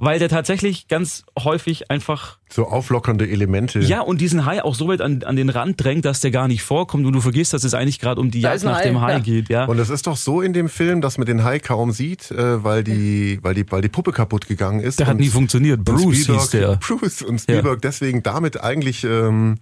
[0.00, 3.80] Weil der tatsächlich ganz häufig einfach, So auflockernde Elemente.
[3.80, 6.46] ja, und diesen Hai auch so weit an, an den Rand drängt, dass der gar
[6.46, 9.00] nicht vorkommt und du vergisst, dass es eigentlich gerade um die Jagd nach Hai, dem
[9.00, 9.18] Hai ja.
[9.18, 9.64] geht, ja.
[9.64, 12.62] Und es ist doch so in dem Film, dass man den Hai kaum sieht, äh,
[12.62, 15.00] weil die, weil die, weil die Puppe kaputt gegangen ist.
[15.00, 15.84] der hat und- nie funktioniert.
[15.84, 16.76] Bruce Spielberg, hieß der.
[16.80, 19.56] Bruce und Spielberg deswegen damit eigentlich ähm,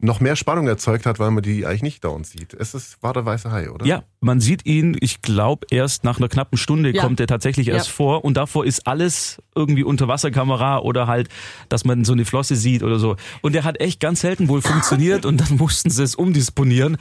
[0.00, 2.52] noch mehr Spannung erzeugt hat, weil man die eigentlich nicht dauernd sieht.
[2.52, 3.86] Es ist, war der weiße Hai, oder?
[3.86, 7.02] Ja, man sieht ihn, ich glaube, erst nach einer knappen Stunde Ja.
[7.02, 7.92] kommt er tatsächlich erst Ja.
[7.94, 11.28] vor und davor ist alles irgendwie Unterwasserkamera oder halt,
[11.68, 13.16] dass man so eine Flosse sieht oder so.
[13.40, 16.96] Und der hat echt ganz selten wohl funktioniert und dann mussten sie es umdisponieren.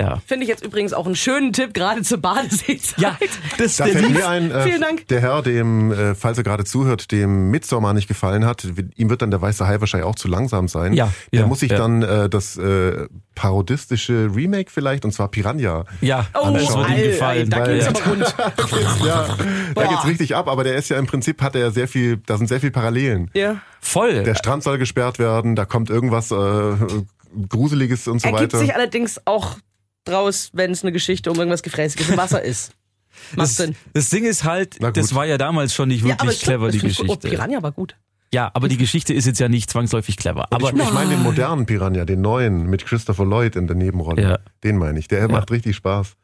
[0.00, 0.18] Ja.
[0.26, 3.00] Finde ich jetzt übrigens auch einen schönen Tipp, gerade zur Badeseezeit.
[3.00, 3.16] Ja,
[3.58, 5.08] das Da der fällt mir ein, äh, Vielen Dank.
[5.08, 9.22] der Herr, dem, äh, falls er gerade zuhört, dem Midsommar nicht gefallen hat, ihm wird
[9.22, 10.92] dann der weiße Hai wahrscheinlich auch zu langsam sein.
[10.92, 11.78] Ja, Der ja, muss sich ja.
[11.78, 15.84] dann äh, das äh, parodistische Remake vielleicht, und zwar Piranha.
[16.00, 17.50] Ja, Oh, das wird ihm gefallen.
[17.50, 18.20] da geht's aber rund.
[19.04, 19.36] ja, da
[19.74, 19.88] Boah.
[19.88, 22.48] geht's richtig ab, aber der ist ja im Prinzip, hat er sehr viel, da sind
[22.48, 23.30] sehr viel Parallelen.
[23.34, 23.56] Ja.
[23.80, 24.22] Voll.
[24.24, 26.36] Der Strand soll gesperrt werden, da kommt irgendwas äh,
[27.48, 28.58] Gruseliges und so Ergibt weiter.
[28.58, 29.56] sich allerdings auch
[30.06, 32.72] draus, wenn es eine Geschichte um irgendwas Gefräßiges im Wasser ist.
[33.34, 33.76] Macht das, Sinn.
[33.94, 36.78] das Ding ist halt, das war ja damals schon nicht wirklich es stimmt, clever, die
[36.78, 37.12] es ich- Geschichte.
[37.12, 37.96] Oh, Piranha war gut.
[38.34, 40.48] Ja, aber die Geschichte ist jetzt ja nicht zwangsläufig clever.
[40.50, 44.20] Aber ich ich meine den modernen Piranha, den neuen mit Christopher Lloyd in der Nebenrolle.
[44.22, 44.38] Ja.
[44.64, 45.08] Den meine ich.
[45.08, 46.16] Der macht richtig Spaß.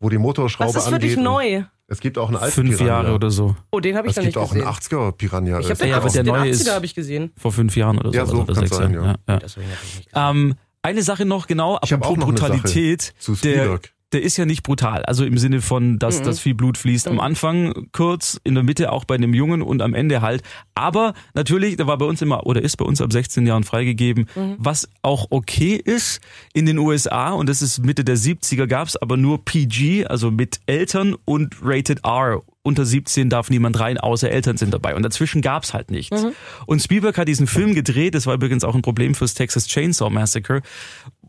[0.00, 1.10] Wo die Motorschraube Was ist für angeht.
[1.10, 1.62] dich neu?
[1.86, 3.02] Es gibt auch einen alten fünf Piranha.
[3.02, 3.54] Jahre oder so.
[3.70, 4.98] Oh, den habe ich Es gibt nicht auch einen gesehen.
[4.98, 5.60] 80er Piranha.
[5.60, 7.32] Ich habe den, Ja, aber 80, der den neue 80er ist- habe ich gesehen.
[7.38, 8.16] Vor fünf Jahren oder so.
[8.16, 9.04] Ja, so oder kann sechs sein, ja.
[9.04, 9.36] Ja, ja.
[9.38, 10.30] Deswegen ich nicht gesehen.
[10.30, 13.14] Ähm, eine Sache noch genau, Ich apropos auch noch Brutalität.
[13.18, 13.92] zu der, Spielberg.
[14.12, 15.02] Der ist ja nicht brutal.
[15.04, 16.24] Also im Sinne von, dass, Mhm.
[16.24, 17.08] dass viel Blut fließt.
[17.08, 20.42] Am Anfang kurz, in der Mitte auch bei einem Jungen und am Ende halt.
[20.74, 24.26] Aber natürlich, da war bei uns immer, oder ist bei uns ab 16 Jahren freigegeben,
[24.34, 24.56] Mhm.
[24.58, 26.20] was auch okay ist
[26.54, 27.30] in den USA.
[27.32, 32.00] Und das ist Mitte der 70er gab's aber nur PG, also mit Eltern und Rated
[32.04, 32.42] R.
[32.64, 34.94] Unter 17 darf niemand rein, außer Eltern sind dabei.
[34.94, 36.24] Und dazwischen gab's halt nichts.
[36.64, 40.10] Und Spielberg hat diesen Film gedreht, das war übrigens auch ein Problem fürs Texas Chainsaw
[40.10, 40.62] Massacre,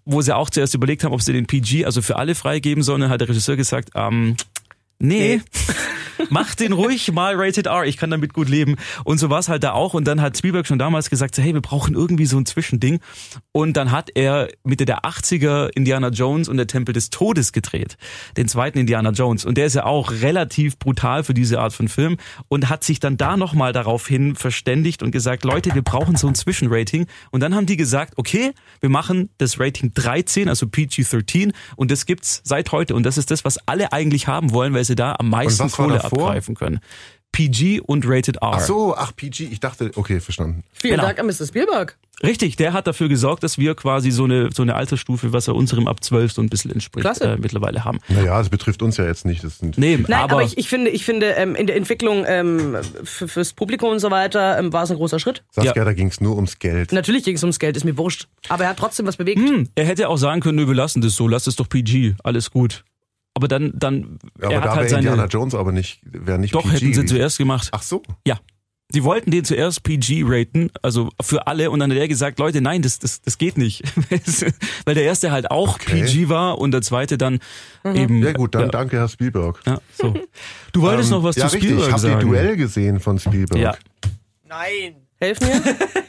[0.06, 3.10] wo sie auch zuerst überlegt haben, ob sie den PG, also für alle freigeben sollen,
[3.10, 4.36] hat der Regisseur gesagt, ähm,
[5.00, 5.42] nee,
[6.30, 8.76] mach den ruhig mal Rated R, ich kann damit gut leben.
[9.04, 9.94] Und so war es halt da auch.
[9.94, 13.00] Und dann hat Spielberg schon damals gesagt, so, hey, wir brauchen irgendwie so ein Zwischending.
[13.52, 17.98] Und dann hat er Mitte der 80er Indiana Jones und der Tempel des Todes gedreht.
[18.38, 19.46] Den zweiten Indiana Jones.
[19.46, 23.00] Und der ist ja auch relativ brutal für diese Art von Film und hat sich
[23.00, 27.08] dann da nochmal daraufhin verständigt und gesagt, Leute, wir brauchen so ein Zwischenrating.
[27.32, 32.06] Und dann haben die gesagt, okay, wir machen das Rating 13, also PG-13 und das
[32.06, 32.96] gibt's seit heute.
[32.96, 35.96] Und das ist das, was alle eigentlich haben wollen, weil sie da am meisten Kohle
[35.98, 36.28] davor?
[36.28, 36.80] abgreifen können.
[37.32, 38.52] PG und Rated R.
[38.54, 40.64] Ach so, ach PG, ich dachte, okay, verstanden.
[40.72, 41.08] Vielen Genau.
[41.08, 41.48] Dank an Mr.
[41.48, 41.98] Spielberg.
[42.22, 45.56] Richtig, der hat dafür gesorgt, dass wir quasi so eine, so eine Altersstufe, was er
[45.56, 47.98] unserem ab 12 so ein bisschen entspricht, äh, mittlerweile haben.
[48.08, 49.44] Naja, es betrifft uns ja jetzt nicht.
[49.44, 52.24] Das sind Nee, Nein, aber, aber, ich, ich finde, ich finde ähm, in der Entwicklung
[52.28, 55.44] ähm, fürs Publikum und so weiter ähm, war es ein großer Schritt.
[55.50, 55.86] Saskia, Ja.
[55.86, 56.92] da ging es nur ums Geld.
[56.92, 58.28] Natürlich ging es ums Geld, ist mir wurscht.
[58.48, 59.40] Aber er hat trotzdem was bewegt.
[59.40, 62.14] hm, er hätte auch sagen können, nö, wir lassen das so, lass es doch PG,
[62.24, 62.84] alles gut.
[63.36, 66.38] Aber dann, dann, aber er da hat halt wäre Indiana seine, Jones aber nicht, wäre
[66.40, 66.74] nicht doch PG.
[66.74, 67.70] hätten sie zuerst gemacht.
[67.72, 68.04] Ach so.
[68.28, 68.40] Ja.
[68.94, 72.62] Die wollten den zuerst PG raten, also für alle, und dann hat er gesagt, Leute,
[72.62, 73.82] nein, das, das, das geht nicht.
[74.86, 76.04] Weil der erste halt auch Okay.
[76.04, 77.40] PG war und der zweite dann
[77.84, 78.22] eben.
[78.22, 79.62] Ja gut, dann ja, danke, Herr Spielberg.
[79.66, 80.14] ja, so.
[80.74, 81.72] Du wolltest Ähm, noch was ja, zu richtig.
[81.72, 82.20] Spielberg Ich habe sagen.
[82.20, 83.60] die Duell gesehen von Spielberg.
[83.60, 83.76] Ja.
[84.48, 85.03] Nein.
[85.24, 85.62] Helf mir.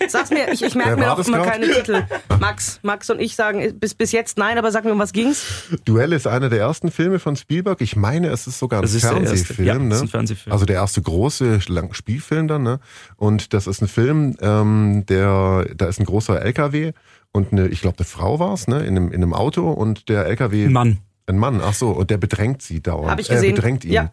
[0.08, 2.02] Sag's mir, ich, ich merke mir das immer keine Titel.
[2.40, 5.68] Max, Max und ich sagen bis, bis jetzt nein, aber sag mir, um was ging's?
[5.84, 7.80] Duell ist einer der ersten Filme von Spielberg.
[7.80, 9.00] Ich meine, es ist sogar ein ist.
[9.00, 9.68] Fernsehfilm.
[9.68, 10.00] Ja, ne?
[10.00, 10.52] ein Fernsehfilm.
[10.52, 12.64] Also der erste große lang Spielfilm dann.
[12.64, 12.80] Ne?
[13.16, 16.92] Und das ist ein Film, ähm, der da ist ein großer LKW
[17.30, 20.26] und eine, ich glaube, eine Frau war's, ne, in einem, in einem Auto und der
[20.26, 20.98] LKW Mann.
[21.26, 23.10] Ein Mann, ach so, und der bedrängt sie dauernd.
[23.10, 23.52] Hab ich gesehen.
[23.52, 23.92] Äh, bedrängt ihn.
[23.92, 24.10] Ja.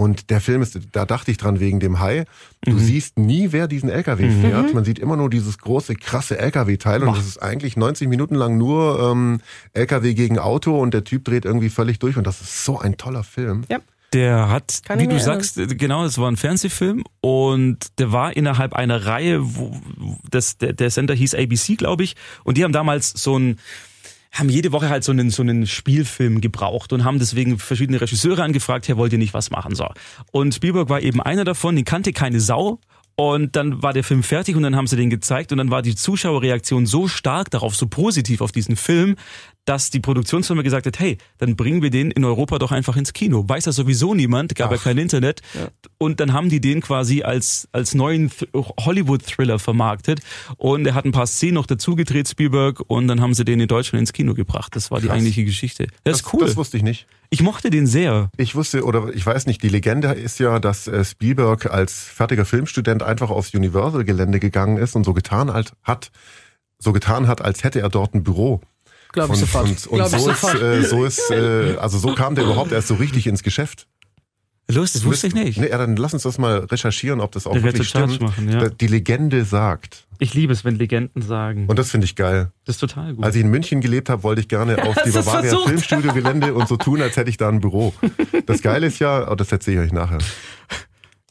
[0.00, 2.24] Und der Film ist, da dachte ich dran wegen dem Hai.
[2.62, 2.78] Du Mhm.
[2.78, 4.72] siehst nie, wer diesen LKW fährt.
[4.72, 7.02] Man sieht immer nur dieses große, krasse LKW-Teil.
[7.02, 9.40] Und das ist eigentlich 90 Minuten lang nur ähm,
[9.74, 12.16] LKW gegen Auto und der Typ dreht irgendwie völlig durch.
[12.16, 13.64] Und das ist so ein toller Film.
[13.68, 13.78] Ja.
[14.12, 18.72] Der hat, Kann wie du sagst, genau, es war ein Fernsehfilm und der war innerhalb
[18.72, 22.72] einer Reihe, wo wo das, der, der Sender hieß ABC, glaube ich, und die haben
[22.72, 23.58] damals so ein
[24.32, 28.42] haben jede Woche halt so einen, so einen Spielfilm gebraucht und haben deswegen verschiedene Regisseure
[28.42, 29.74] angefragt, hey, wollt ihr nicht was machen?
[29.74, 29.88] So.
[30.30, 32.78] Und Spielberg war eben einer davon, den kannte keine Sau.
[33.16, 35.82] Und dann war der Film fertig und dann haben sie den gezeigt und dann war
[35.82, 39.16] die Zuschauerreaktion so stark darauf, so positiv auf diesen Film,
[39.66, 43.12] dass die Produktionsfirma gesagt hat, hey, dann bringen wir den in Europa doch einfach ins
[43.12, 43.44] Kino.
[43.48, 45.42] Weiß ja sowieso niemand, gab ja kein Internet.
[45.98, 50.20] Und dann haben die den quasi als, als neuen Th- Hollywood-Thriller vermarktet.
[50.56, 53.60] Und er hat ein paar Szenen noch dazu gedreht, Spielberg, und dann haben sie den
[53.60, 54.74] in Deutschland ins Kino gebracht.
[54.74, 55.16] Das war die Krass.
[55.16, 55.86] eigentliche Geschichte.
[56.04, 56.40] Das, ist cool.
[56.40, 57.06] Das wusste ich nicht.
[57.28, 58.30] ich mochte den sehr.
[58.38, 62.44] Ich wusste, oder ich weiß nicht, die Legende ist ja, dass äh, Spielberg als fertiger
[62.44, 66.10] Filmstudent einfach aufs Universal-Gelände gegangen ist und so getan hat,
[66.78, 68.62] so getan hat, als hätte er dort ein Büro.
[69.12, 69.68] Glaube ich und, sofort.
[69.68, 70.62] Und, und Glaub ich so, ist, sofort.
[70.62, 73.86] äh, so ist, äh, also so kam der überhaupt erst so richtig ins Geschäft.
[74.72, 75.58] Los, das wusste ich nicht.
[75.58, 78.20] Nee, ja, dann lass uns das mal recherchieren, ob das auch wird wirklich stimmt.
[78.20, 78.68] machen, ja.
[78.68, 80.06] Die Legende sagt.
[80.20, 81.66] Ich liebe es, wenn Legenden sagen.
[81.66, 82.52] Und das finde ich geil.
[82.66, 83.24] das ist total gut.
[83.24, 85.68] Als ich in München gelebt habe, wollte ich gerne auf die Bavaria versucht?
[85.68, 87.94] Filmstudio Gelände und so tun, als hätte ich da ein Büro.
[88.46, 90.18] Das Geile ist ja, oh, das erzähle ich euch nachher.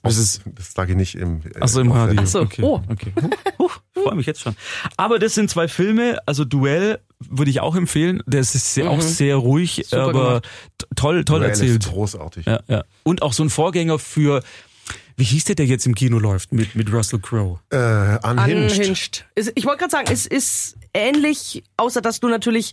[0.10, 1.38] Das ist Das sage ich nicht im.
[1.42, 2.26] äh, Ach so, im Radio.
[2.26, 2.28] Sendung.
[2.28, 2.62] so, okay.
[2.64, 2.82] oh.
[2.90, 3.14] okay.
[3.60, 4.56] Huch, freue mich jetzt schon.
[4.98, 8.24] Aber das sind zwei Filme, also Duell würde ich auch empfehlen.
[8.28, 10.48] Das ist sehr, auch sehr ruhig, Super aber gemacht.
[10.96, 11.84] toll, toll Duell erzählt.
[11.84, 12.46] Ist großartig.
[12.46, 12.84] Ja, ja.
[13.04, 14.42] Und auch so ein Vorgänger für,
[15.18, 17.60] wie hieß der, der jetzt im Kino läuft mit, mit Russell Crowe?
[17.72, 17.78] Äh,
[18.26, 18.80] unhinged.
[18.80, 19.26] Unhinged.
[19.56, 22.72] Ich wollte gerade sagen, es ist ähnlich, außer dass du natürlich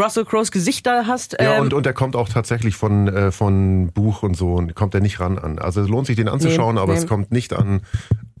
[0.00, 1.36] Russell Crowes Gesicht da hast.
[1.40, 4.74] Ja, ähm, und, und der kommt auch tatsächlich von, äh, von Buch und so und
[4.74, 5.58] kommt er nicht ran an.
[5.60, 6.98] Also es lohnt sich den anzuschauen, Nee, aber nee.
[6.98, 7.82] es kommt nicht an,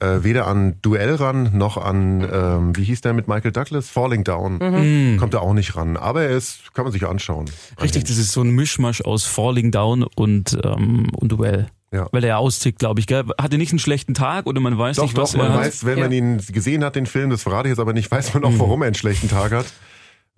[0.00, 3.88] äh, weder an Duell ran, noch an, ähm, wie hieß der mit Michael Douglas?
[3.88, 4.58] Falling Down.
[4.58, 5.16] Mhm.
[5.18, 5.96] Kommt er auch nicht ran.
[5.96, 7.44] Aber er ist, kann man sich anschauen.
[7.80, 11.68] Richtig, das ist so ein Mischmasch aus Falling Down und, ähm, und Duell.
[11.92, 12.08] Ja.
[12.10, 13.06] Weil er austickt, glaube ich.
[13.06, 13.22] Gell?
[13.40, 15.60] Hatte nicht einen schlechten Tag oder man weiß Doch, nicht, doch, was man er hat.
[15.60, 16.18] weiß, wenn man Ja.
[16.18, 18.48] ihn gesehen hat, den Film, das verrate ich jetzt aber nicht, weiß man Mhm.
[18.48, 19.66] auch, warum er einen schlechten Tag hat.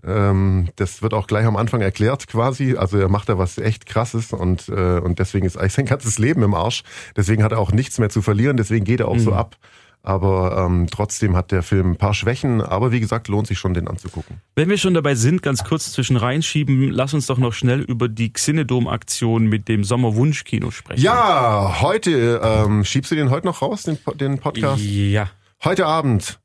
[0.04, 2.76] Ähm, das wird auch gleich am Anfang erklärt quasi.
[2.76, 6.18] Also er macht da was echt krasses und, äh, und deswegen ist eigentlich sein ganzes
[6.18, 6.82] Leben im Arsch.
[7.16, 9.20] Deswegen hat er auch nichts mehr zu verlieren, deswegen geht er auch Mhm.
[9.20, 9.56] so ab.
[10.02, 13.74] Aber ähm, trotzdem hat der Film ein paar Schwächen, aber wie gesagt, lohnt sich schon,
[13.74, 14.40] den anzugucken.
[14.54, 18.06] Wenn wir schon dabei sind, ganz kurz zwischen reinschieben, lass uns doch noch schnell über
[18.08, 21.02] die Xenodom-Aktion mit dem Sommerwunschkino sprechen.
[21.02, 24.80] Ja, heute, ähm, schiebst du den heute noch raus, den, den Podcast?
[24.84, 25.28] Ja.
[25.64, 26.38] Heute Abend.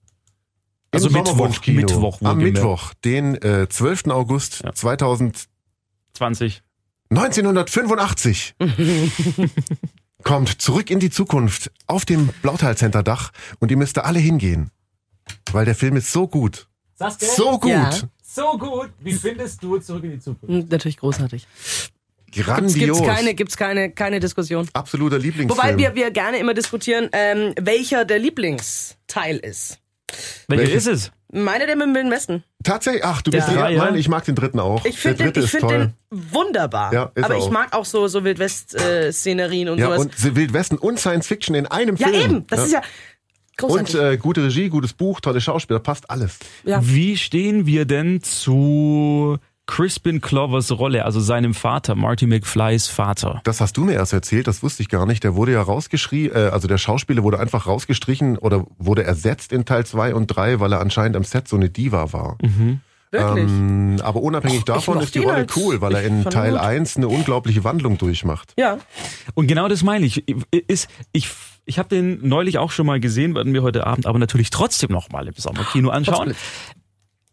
[0.91, 1.65] Im Also Mittwoch.
[1.67, 2.37] Mittwoch, Am.
[2.39, 4.07] Mittwoch, den äh, 12.
[4.07, 4.73] August Ja.
[4.73, 5.45] 2000.
[6.13, 6.61] 20.
[7.09, 8.55] 1985
[10.23, 14.71] kommt zurück in die Zukunft auf dem Blautal-Center Dach und ihr müsst da alle hingehen.
[15.51, 16.67] Weil der Film ist so gut.
[17.19, 17.69] So gut.
[17.71, 17.89] Ja.
[18.23, 18.91] So gut.
[18.99, 20.47] Wie findest du zurück in die Zukunft?
[20.47, 21.47] Hm, Natürlich großartig.
[22.27, 22.73] Gibt's, Grandios.
[22.97, 24.69] gibt's keine, gibt's keine, keine Diskussion.
[24.71, 25.49] Absoluter Lieblingsfilm.
[25.73, 29.79] Wobei wir, wir gerne immer diskutieren, ähm, welcher der Lieblingsteil ist.
[30.47, 30.87] Welcher Welches?
[30.87, 31.11] ist es?
[31.33, 32.43] Meine der mit dem Wilden Westen.
[32.63, 33.53] Tatsächlich, ach, du bist Ja.
[33.53, 33.85] der, Ja.
[33.85, 34.83] nein, ich mag den dritten auch.
[34.85, 35.93] Ich finde der den, dritte ich ist find toll.
[36.11, 36.93] den wunderbar.
[36.93, 37.51] Ja, ist Aber er ich auch.
[37.51, 39.99] mag auch so, so Wildwest-Szenerien und Ja, sowas.
[40.01, 42.21] und Wildwesten und Science Fiction in einem ja, Film.
[42.21, 42.47] eben.
[42.47, 42.79] Das ist ja
[43.61, 43.95] Und großartig.
[43.95, 46.37] äh, gute Regie, gutes Buch, tolle Schauspieler, passt alles.
[46.65, 46.79] ja.
[46.83, 53.41] Wie stehen wir denn zu Crispin Clovers Rolle, also seinem Vater, Marty McFlys Vater?
[53.45, 55.23] Das hast du mir erst erzählt, das wusste ich gar nicht.
[55.23, 59.65] Der wurde ja rausgeschrien, äh, also der Schauspieler wurde einfach rausgestrichen oder wurde ersetzt in
[59.65, 62.37] Teil 2 und 3, weil er anscheinend am Set so eine Diva war.
[63.11, 63.45] Wirklich.
[63.49, 66.59] Ähm, aber unabhängig davon ist die Rolle als- cool, weil er in Teil gut.
[66.61, 68.53] 1 eine unglaubliche Wandlung durchmacht.
[68.57, 68.77] ja.
[69.35, 70.25] Und genau das meine ich.
[70.67, 71.29] Ist, ich
[71.65, 74.91] ich habe den neulich auch schon mal gesehen, werden wir heute Abend aber natürlich trotzdem
[74.91, 76.33] noch mal im Sommerkino anschauen.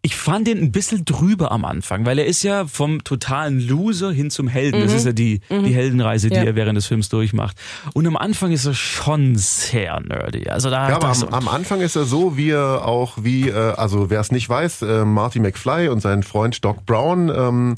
[0.09, 4.11] Ich fand den ein bisschen drüber am Anfang, weil er ist ja vom totalen Loser
[4.11, 4.81] hin zum Helden.
[4.81, 6.43] Das ist ja die, die Heldenreise, die Mhm.
[6.45, 6.47] Ja.
[6.49, 7.59] er während des Films durchmacht.
[7.93, 10.49] Und am Anfang ist er schon sehr nerdy.
[10.49, 13.53] Also da, Ja, aber am, am Anfang ist er so, wie er auch, wie, äh,
[13.75, 17.75] also wer es nicht weiß, äh, Marty McFly und sein Freund Doc Brown, ähm,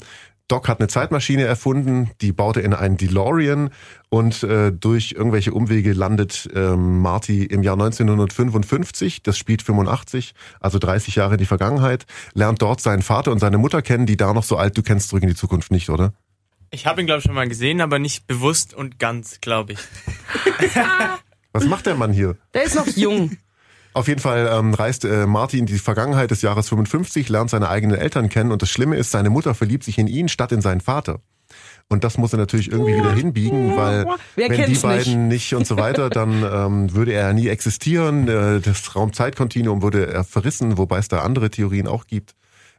[0.51, 3.69] Doc hat eine Zeitmaschine erfunden, die baut er in einen DeLorean
[4.09, 10.77] und äh, durch irgendwelche Umwege landet ähm, Marty im Jahr 1955, das spielt 85, also
[10.77, 14.33] 30 Jahre in die Vergangenheit, lernt dort seinen Vater und seine Mutter kennen, die da
[14.33, 16.13] noch so alt, du kennst zurück in die Zukunft nicht, oder?
[16.69, 19.79] Ich habe ihn, glaube ich, schon mal gesehen, aber nicht bewusst und ganz, glaube ich.
[21.53, 22.35] Was macht der Mann hier?
[22.53, 23.37] Der ist noch jung.
[23.93, 27.69] Auf jeden Fall ähm, reist äh, Marty in die Vergangenheit des Jahres 55, lernt seine
[27.69, 30.61] eigenen Eltern kennen und das Schlimme ist, seine Mutter verliebt sich in ihn statt in
[30.61, 31.19] seinen Vater.
[31.89, 34.05] Und das muss er natürlich irgendwie wieder hinbiegen, weil
[34.37, 35.53] Wer wenn die beiden nicht?
[35.53, 38.29] und so weiter, dann ähm, würde er nie existieren.
[38.29, 42.33] Äh, das Raumzeitkontinuum würde er verrissen, wobei es da andere Theorien auch gibt.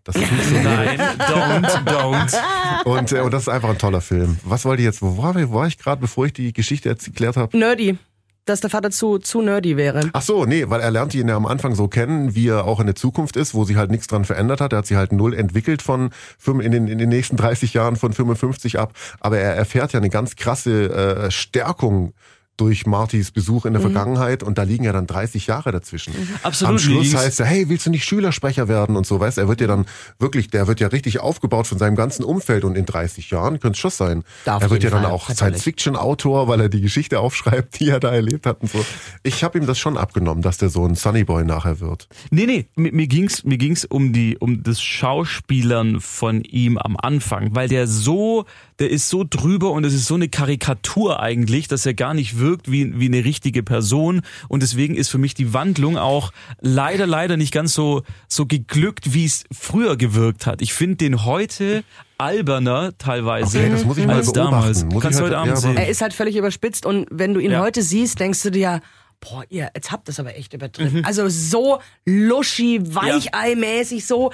[0.04, 0.64] Das funktioniert.
[0.64, 2.84] Nein, don't, don't.
[2.84, 4.38] Und, äh, und das ist einfach ein toller Film.
[4.44, 5.02] Was wollte ich jetzt?
[5.02, 7.56] Wo war, wo war ich gerade, bevor ich die Geschichte erklärt habe?
[7.56, 7.98] Nerdy.
[8.44, 10.10] Dass der Vater zu, zu nerdy wäre.
[10.12, 12.80] Ach so, nee, weil er lernt ihn ja am Anfang so kennen, wie er auch
[12.80, 14.72] in der Zukunft ist, wo sich halt nichts dran verändert hat.
[14.72, 16.10] Er hat sich halt null entwickelt von
[16.46, 18.94] in den, in den nächsten 30 Jahren von 55 ab.
[19.20, 22.14] Aber er erfährt ja eine ganz krasse äh, Stärkung
[22.62, 26.14] durch Martys Besuch in der Vergangenheit und da liegen ja dann 30 Jahre dazwischen.
[26.44, 29.48] Absolut, Am Schluss heißt er, hey, willst du nicht Schülersprecher werden und so, weißt Er
[29.48, 29.84] wird ja dann
[30.20, 33.76] wirklich, der wird ja richtig aufgebaut von seinem ganzen Umfeld und in 30 Jahren könnte
[33.76, 34.22] es schon sein.
[34.44, 35.28] Darf er wird ja dann Fall, auch.
[35.28, 38.84] Science-Fiction-Autor, weil er die Geschichte aufschreibt, die er da erlebt hat und so.
[39.24, 42.06] Ich habe ihm das schon abgenommen, dass der so ein Sunnyboy nachher wird.
[42.30, 46.96] Nee, nee, mir, mir ging's mir ging's um die um das Schauspielern von ihm am
[46.96, 48.44] Anfang, weil der so,
[48.78, 52.38] der ist so drüber und es ist so eine Karikatur eigentlich, dass er gar nicht
[52.38, 57.06] wirkt wie wie eine richtige Person und deswegen ist für mich die Wandlung auch leider
[57.06, 60.62] leider nicht ganz so so geglückt, wie es früher gewirkt hat.
[60.62, 61.84] Ich finde den heute
[62.18, 64.50] alberner teilweise Okay, das muss ich mal als beobachten.
[64.52, 64.84] damals.
[64.84, 65.76] Muss ich Kannst du halt- heute Abend ja, sehen.
[65.76, 67.60] Er ist halt völlig überspitzt und wenn du ihn Ja.
[67.60, 68.80] heute siehst, denkst du dir,
[69.20, 70.98] boah, ihr, jetzt habt ihr es aber echt übertrieben.
[71.00, 71.04] Mhm.
[71.04, 74.32] Also so luschi, weicheimäßig, so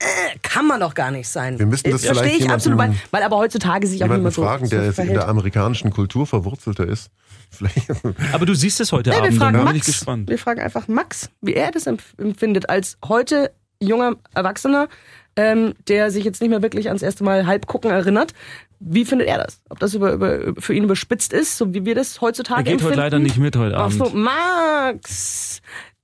[0.00, 0.04] äh,
[0.42, 1.58] kann man doch gar nicht sein.
[1.58, 4.34] Wir müssten das Verstehe vielleicht ich absolut, weil, jemanden- weil aber heutzutage sich auch niemand
[4.34, 7.10] so, fragen, der so jetzt in der amerikanischen Kultur verwurzelter ist.
[7.54, 7.90] Vielleicht.
[8.32, 9.86] Aber du siehst es heute Nee, wir Abend, fragen dann bin ich Max.
[9.86, 10.28] gespannt.
[10.30, 14.88] Wir fragen einfach Max, wie er das empf- empfindet als heute junger Erwachsener,
[15.36, 18.32] ähm, der sich jetzt nicht mehr wirklich ans erste Mal halb gucken erinnert.
[18.80, 19.60] Wie findet er das?
[19.70, 22.74] Ob das über, über, für ihn überspitzt ist, so wie wir das heutzutage Er geht
[22.82, 23.00] heute empfinden?
[23.00, 23.96] leider nicht mit heute Ach Abend.
[23.98, 25.60] so, Max!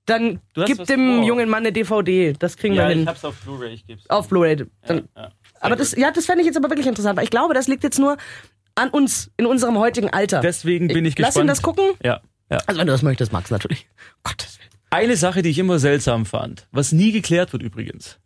[0.07, 1.24] Dann gib was dem vor.
[1.26, 2.32] jungen Mann eine DVD.
[2.38, 3.07] Das kriegen wir hin.
[3.07, 4.05] hab's auf Blu-ray, ich geb's.
[4.09, 4.64] Auf Blu-ray.
[4.86, 5.30] Dann- ja.
[5.61, 7.84] Aber das, ja, das fände ich jetzt aber wirklich interessant, weil ich glaube, das liegt
[7.84, 8.16] jetzt nur
[8.81, 10.41] an uns in unserem heutigen Alter.
[10.41, 11.51] Deswegen bin ich Lass ihn gespannt.
[11.51, 11.85] das gucken.
[12.03, 12.20] Ja,
[12.51, 12.59] ja.
[12.66, 13.87] Also wenn du das möchtest, Max, natürlich.
[14.24, 14.70] Gottes Willen.
[14.91, 18.18] Eine Sache, die ich immer seltsam fand, was nie geklärt wird übrigens.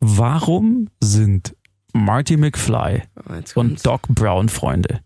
[0.00, 1.54] Warum sind
[1.92, 5.00] Marty McFly Oh, und Doc Brown Freunde?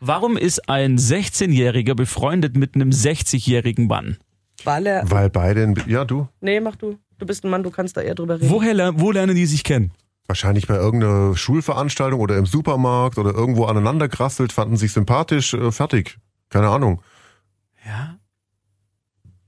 [0.00, 4.16] Warum ist ein 16-Jähriger befreundet mit einem 60-jährigen Mann?
[4.64, 5.10] Weil er.
[5.10, 6.98] Weil beide, in, ja du, Nee, mach du.
[7.18, 8.48] Du bist ein Mann, du kannst da eher drüber reden.
[8.50, 9.90] Woher, wo lernen die sich kennen?
[10.26, 16.18] Wahrscheinlich bei irgendeiner Schulveranstaltung oder im Supermarkt oder irgendwo aneinandergerasselt, fanden sich sympathisch, äh, fertig.
[16.48, 17.02] Keine Ahnung.
[17.84, 18.16] Ja.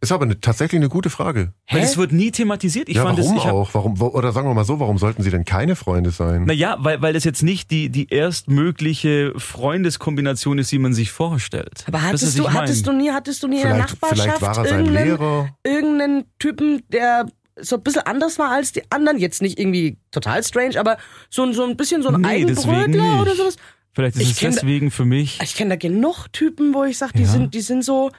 [0.02, 1.52] Ist aber eine, tatsächlich eine gute Frage.
[1.70, 2.88] Weil es wird nie thematisiert.
[2.88, 3.72] Ich ja, fand warum es, ich hab, auch?
[3.72, 6.44] Warum, oder sagen wir mal so, warum sollten sie denn keine Freunde sein?
[6.44, 11.84] Naja, weil, weil das jetzt nicht die, die erstmögliche Freundeskombination ist, die man sich vorstellt.
[11.86, 14.48] aber hattest du, hattest du nie, hattest du nie in der vielleicht, Nachbarschaft vielleicht war
[14.48, 15.48] er sein irgendeinen, Lehrer.
[15.62, 17.26] irgendeinen Typen, der
[17.60, 19.18] so ein bisschen anders war als die anderen?
[19.18, 20.96] Jetzt nicht irgendwie total strange, aber
[21.30, 23.56] so, ein- so ein bisschen so ein Nee, Eigenbrötler oder sowas.
[23.94, 25.38] Vielleicht ist Ich es deswegen für mich.
[25.42, 27.28] Ich kenne da genug Typen, wo ich sage, die, Ja.
[27.28, 28.10] sind, die sind so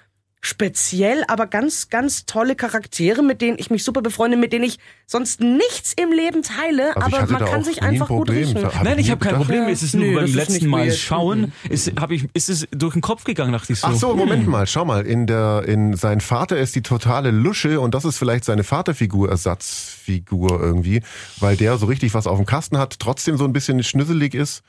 [0.45, 4.77] speziell, aber ganz, ganz tolle Charaktere, mit denen ich mich super befreunde, mit denen ich
[5.07, 8.61] sonst nichts im Leben teile, Also aber man kann sich nie ein einfach gut riechen.
[8.61, 9.35] Hab Nein, ich habe kein.
[9.35, 9.63] Problem.
[9.63, 9.69] Ja.
[9.69, 10.97] Es ist nur Nee, beim letzten Mal weird.
[10.97, 13.87] schauen, ist, hab ich, ist es durch den Kopf gegangen, dachte ich so.
[13.87, 14.17] Ach so, hm.
[14.17, 18.03] Moment mal, schau mal, in der, in sein Vater ist die totale Lusche und das
[18.03, 21.01] ist vielleicht seine Vaterfigur, Ersatzfigur irgendwie,
[21.39, 24.61] weil der so richtig was auf dem Kasten hat, trotzdem so ein bisschen schnüsselig ist.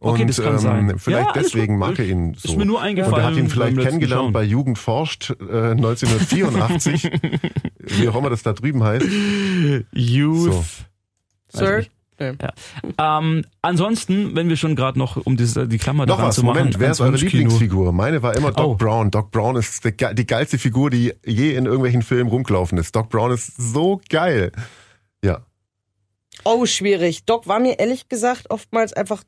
[0.00, 0.96] Und Okay, das kann sein.
[0.98, 1.88] vielleicht Ja, deswegen gut.
[1.88, 2.56] mag er ihn Ist so.
[2.56, 4.32] mir nur und er eingefallen hat ihn vielleicht kennengelernt Schauen.
[4.32, 7.10] bei Jugend forscht äh, 1984,
[7.78, 9.06] wie auch immer das da drüben heißt.
[9.92, 10.52] Youth.
[10.52, 11.58] So.
[11.58, 11.78] Sir?
[11.78, 11.90] nicht.
[12.98, 16.42] Ähm, ansonsten, wenn wir schon gerade noch, um das, die Klammer Noch daran was, zu
[16.44, 17.16] machen, Moment, wer ist eure.
[17.16, 17.92] Lieblingsfigur?
[17.92, 18.74] Meine war immer Doc Oh.
[18.74, 19.10] Brown.
[19.12, 22.96] Doc Brown ist die, die geilste Figur, die je in irgendwelchen Filmen rumgelaufen ist.
[22.96, 24.50] Doc Brown ist so geil.
[25.24, 25.42] Ja.
[26.44, 27.24] Oh, schwierig.
[27.24, 29.22] Doc war mir ehrlich gesagt oftmals einfach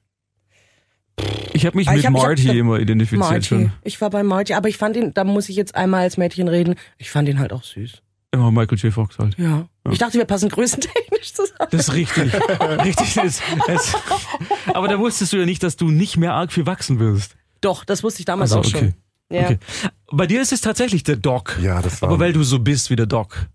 [1.53, 3.43] Ich habe mich Ah, ich mit hab- ich hab- Marty immer identifiziert Marty.
[3.43, 3.73] schon.
[3.83, 6.49] Ich war bei Marty, aber ich fand ihn, da muss ich jetzt einmal als Mädchen
[6.49, 8.03] reden, ich fand ihn halt auch süß.
[8.33, 8.93] Immer Michael J.
[8.93, 9.37] Fox halt.
[9.39, 9.67] Ja.
[9.91, 11.69] Ich dachte, wir passen größentechnisch zusammen.
[11.71, 12.33] Das ist richtig.
[12.85, 13.43] richtig ist.
[13.67, 13.93] Es,
[14.73, 17.35] aber da wusstest du ja nicht, dass du nicht mehr arg viel wachsen wirst.
[17.61, 18.93] Doch, das wusste ich damals Also, auch okay.
[19.31, 19.37] schon.
[19.37, 19.43] Ja.
[19.47, 19.59] Okay.
[20.13, 21.59] Bei dir ist es tatsächlich der Doc.
[21.61, 23.47] Ja, das war Aber weil du so bist wie der Doc.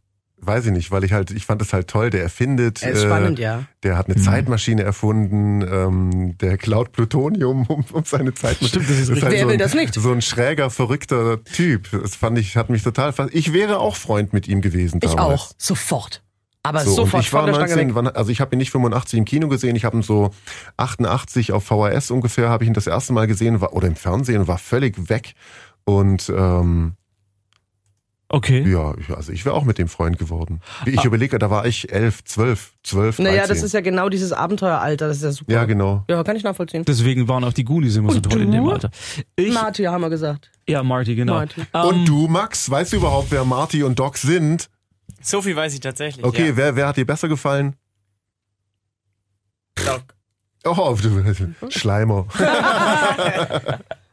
[0.45, 2.81] Weiß ich nicht, weil ich halt, ich fand es halt toll, der erfindet.
[2.83, 3.63] Er ist spannend, ja.
[3.83, 8.83] Der hat eine Zeitmaschine erfunden, ähm, der klaut Plutonium um, um seine Zeitmaschine.
[8.83, 9.93] Stimmt, das ist halt Wer so will ein, das nicht?
[9.93, 11.89] So ein schräger, verrückter Typ.
[11.91, 13.33] Das fand ich, hat mich total fast.
[13.33, 15.41] Ich wäre auch Freund mit ihm gewesen Ich damals.
[15.41, 15.51] auch.
[15.57, 16.21] Sofort.
[16.63, 17.95] Aber So, sofort ich war von der Stange 19, weg.
[17.95, 20.31] wann, also ich habe ihn nicht 85 im Kino gesehen, ich habe ihn so
[20.77, 24.47] 88 auf VHS ungefähr, habe ich ihn das erste Mal gesehen, war, oder im Fernsehen,
[24.47, 25.33] war völlig weg.
[25.83, 26.93] Und ähm,
[28.35, 28.69] Okay.
[28.69, 30.59] ja, also ich wäre auch mit dem Freund geworden.
[30.85, 33.23] Ich überlege, da war ich 11, 12, 12, 13.
[33.23, 35.07] Naja, das ist ja genau dieses Abenteueralter.
[35.07, 35.53] Das ist ja super.
[35.53, 36.03] Ja, genau.
[36.09, 36.83] Ja, kann ich nachvollziehen.
[36.83, 38.67] Deswegen waren auch die Goonies immer so toll in dem?
[38.67, 38.91] Alter.
[39.37, 40.51] Ich, Marty haben wir gesagt.
[40.67, 41.35] ja, Marty, genau.
[41.35, 41.61] Marty.
[41.73, 44.69] Ähm, Und du, Max, weißt du überhaupt, wer Marty und Doc sind?
[45.21, 46.25] So viel weiß ich tatsächlich.
[46.25, 46.57] Okay, ja.
[46.57, 47.77] wer, wer hat dir besser gefallen?
[49.75, 50.13] Doc.
[50.65, 52.27] Oh, du Schleimer.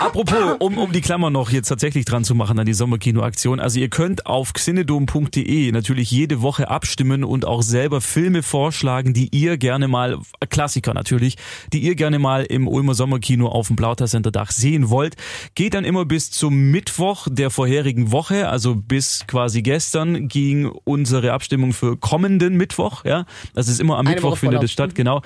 [0.00, 3.60] Apropos, um, um die Klammer noch jetzt tatsächlich dran zu machen an die Sommerkinoaktion.
[3.60, 9.28] Also ihr könnt auf xenedom.de natürlich jede Woche abstimmen und auch selber Filme vorschlagen, die
[9.32, 10.18] ihr gerne mal,
[10.48, 11.36] Klassiker natürlich,
[11.72, 15.14] die ihr gerne mal im Ulmer Sommerkino auf dem Plauter Center Dach sehen wollt.
[15.54, 21.32] Geht dann immer bis zum Mittwoch der vorherigen Woche, also bis quasi gestern ging unsere
[21.32, 23.26] Abstimmung für kommenden Mittwoch, ja.
[23.54, 25.22] Das ist immer am Eine Mittwoch Woche findet es statt, genau.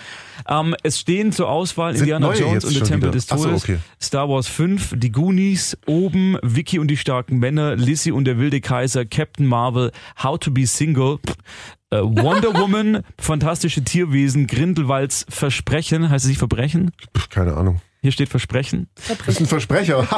[0.48, 3.12] Ähm, es stehen zur Auswahl Sind Indiana Jones und der Tempel wieder?
[3.12, 3.62] des so, Todes.
[3.62, 3.78] okay.
[4.10, 8.60] Star Wars 5, die Goonies, Oben, Vicky und die starken Männer, Lizzie und der wilde
[8.60, 11.20] Kaiser, Captain Marvel, How to be Single,
[11.90, 16.90] äh, Wonder Woman, Fantastische Tierwesen, Grindelwalds Versprechen, heißt es nicht Verbrechen?
[17.28, 17.80] Keine Ahnung.
[18.02, 18.88] Hier steht Versprechen.
[19.06, 20.02] Das ist ein Versprecher.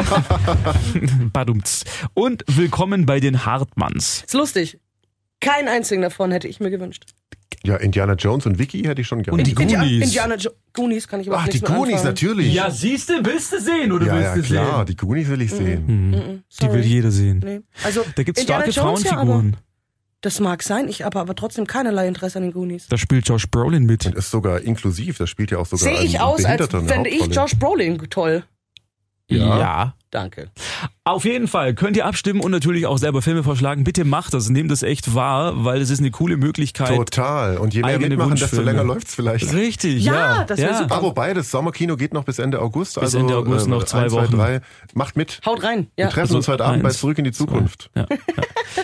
[1.35, 1.85] Badumts.
[2.15, 4.23] Und Willkommen bei den Hartmanns.
[4.23, 4.81] Ist lustig.
[5.43, 7.05] Keinen einzigen davon hätte ich mir gewünscht.
[7.65, 9.39] Ja, Indiana Jones und Vicky hätte ich schon gerne.
[9.39, 10.03] Und die Indi- Goonies.
[10.05, 12.05] Indiana jo Goonies kann ich überhaupt Ach, die Goonies, anfangen.
[12.05, 12.61] natürlich.
[12.71, 15.87] siehst du, willst du sehen oder ja, ja, klar, die Goonies will ich sehen.
[15.87, 16.75] Die Sorry.
[16.75, 17.41] will jeder sehen.
[17.45, 17.61] Nee.
[17.85, 19.49] Also, Da gibt's Indiana starke Jones, ja, Frauenfiguren.
[19.55, 19.59] aber
[20.23, 22.87] das mag sein, ich habe aber trotzdem keinerlei Interesse an den Goonies.
[22.89, 24.07] da spielt Josh Brolin mit.
[24.07, 27.27] Und ist sogar inklusiv, das spielt ja auch sogar Sehe ich aus, als fände ich.
[27.35, 28.45] Josh Brolin toll.
[29.29, 29.59] Ja.
[29.59, 29.95] ja.
[30.13, 30.51] Danke.
[31.05, 33.83] Auf jeden Fall könnt ihr abstimmen und natürlich auch selber Filme vorschlagen.
[33.83, 36.95] Bitte macht das, nehmt das echt wahr, weil es ist eine coole Möglichkeit.
[36.95, 37.57] Total.
[37.57, 39.55] Und je mehr eigene mitmachen, desto länger läuft's vielleicht.
[39.55, 40.45] Richtig, Ja, ja.
[40.45, 40.79] das ja.
[40.79, 41.01] super.
[41.03, 42.97] Wobei, das Sommerkino geht noch bis Ende August.
[42.97, 44.37] Bis also, Ende August noch zwei ein, zwei, Wochen.
[44.37, 44.61] drei.
[44.93, 45.41] Macht mit.
[45.47, 45.89] Haut rein.
[45.97, 46.11] Wir Ja.
[46.11, 47.91] treffen Also uns heute Abend bei eins, Zurück in die Zukunft.
[47.97, 48.17] Ja, ja.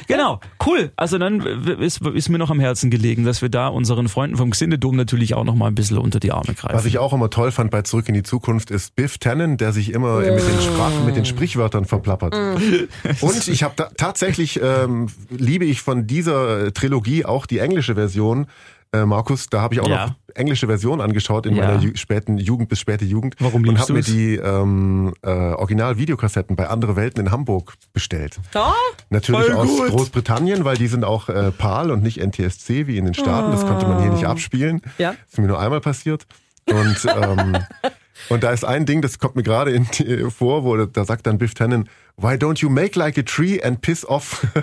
[0.06, 0.92] Genau, cool.
[0.96, 4.50] Also dann ist, ist mir noch am Herzen gelegen, dass wir da unseren Freunden vom
[4.50, 6.74] Xindedom natürlich auch noch mal ein bisschen unter die Arme greifen.
[6.74, 9.72] Was ich auch immer toll fand bei Zurück in die Zukunft ist Biff Tannen, der
[9.72, 12.34] sich immer mit den Sprachen, mit den Sprichwörtern verplappert.
[13.20, 17.94] Und ich habe da, tatsächlich ähm, liebe ich von dieser äh, Trilogie auch die englische
[17.94, 18.46] Version.
[18.90, 20.06] Äh, Markus, da habe ich auch Ja.
[20.06, 21.66] noch englische Version angeschaut in Ja.
[21.66, 26.56] meiner ju späten Jugend bis späte Jugend Warum und habe mir die ähm, äh, Original-Videokassetten
[26.56, 28.38] bei Andere Welten in Hamburg bestellt.
[28.54, 28.72] Ja?
[29.10, 29.88] Natürlich Voll aus gut.
[29.90, 33.50] Großbritannien, weil die sind auch äh, PAL und nicht NTSC wie in den Staaten.
[33.52, 34.80] Das konnte man hier nicht abspielen.
[34.96, 35.10] Ja.
[35.10, 36.26] Das ist mir nur einmal passiert.
[36.70, 37.56] Und, ähm,
[38.28, 41.26] und da ist ein Ding, das kommt mir gerade in die- vor, wo da sagt
[41.26, 44.46] dann Biff Tannen, why don't you make like a tree and piss off?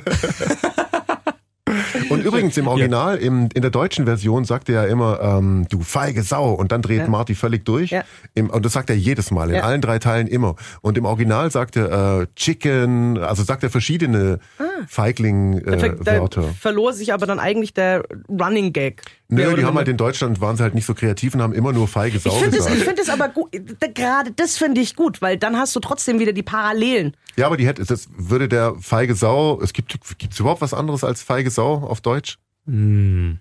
[2.10, 5.82] Und übrigens im Original, im, in der deutschen Version sagt er ja immer, ähm, du
[5.82, 6.54] feige Sau.
[6.54, 7.08] Und dann dreht Ja.
[7.08, 7.90] Marty völlig durch.
[7.90, 8.04] Ja.
[8.36, 9.64] Im, und das sagt er jedes Mal, in Ja.
[9.64, 10.56] allen drei Teilen immer.
[10.82, 14.40] Und im Original sagt er äh, Chicken, also sagt er verschiedene
[14.88, 15.96] Feigling-Wörter.
[16.04, 19.02] Da, da verlor sich aber dann eigentlich der Running Gag.
[19.28, 21.74] Nö, die haben halt in Deutschland, waren sie halt nicht so kreativ und haben immer
[21.74, 22.78] nur feige Sau Ich finde es, gesagt.
[22.78, 23.50] ich finde es aber gut,
[23.80, 27.18] da- gerade das finde ich gut, weil dann hast du trotzdem wieder die Parallelen.
[27.36, 31.04] Ja, aber die hätte, das würde der feige Sau, es gibt, gibt's überhaupt was anderes
[31.04, 32.38] als feige Sau auf Deutsch?
[32.68, 33.40] Hm.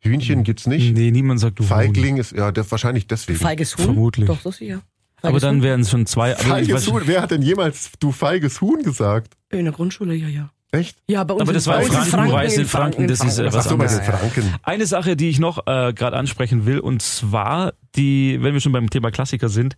[0.00, 0.94] Hühnchen gibt's nicht.
[0.94, 3.38] Nee, niemand sagt du Feigling ist, ja, der, wahrscheinlich deswegen.
[3.38, 3.84] Feiges Huhn?
[3.86, 4.26] Vermutlich.
[4.26, 4.82] Doch, so sicher.
[5.22, 5.62] Aber Feiges dann Huhn?
[5.62, 6.32] wären es schon zwei.
[6.34, 9.34] Aber ich Feiges weiß- Huhn, wer hat denn jemals du feiges Huhn gesagt?
[9.50, 10.50] In der Grundschule, ja, ja.
[10.74, 10.96] Echt?
[11.08, 13.52] Ja, bei uns Aber das war in Franken, du weißt, in Franken, das ist, äh,
[13.52, 14.00] was so, anderes.
[14.00, 14.54] Franken.
[14.62, 18.72] Eine Sache, die ich noch äh, gerade ansprechen will, und zwar die, wenn wir schon
[18.72, 19.76] beim Thema Klassiker sind,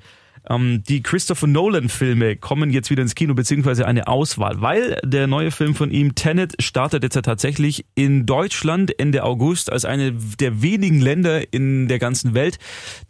[0.49, 5.51] ähm, die Christopher Nolan-Filme kommen jetzt wieder ins Kino, beziehungsweise eine Auswahl, weil der neue
[5.51, 10.63] Film von ihm, Tenet, startet jetzt ja tatsächlich in Deutschland Ende August als eine der
[10.63, 12.59] wenigen Länder in der ganzen Welt,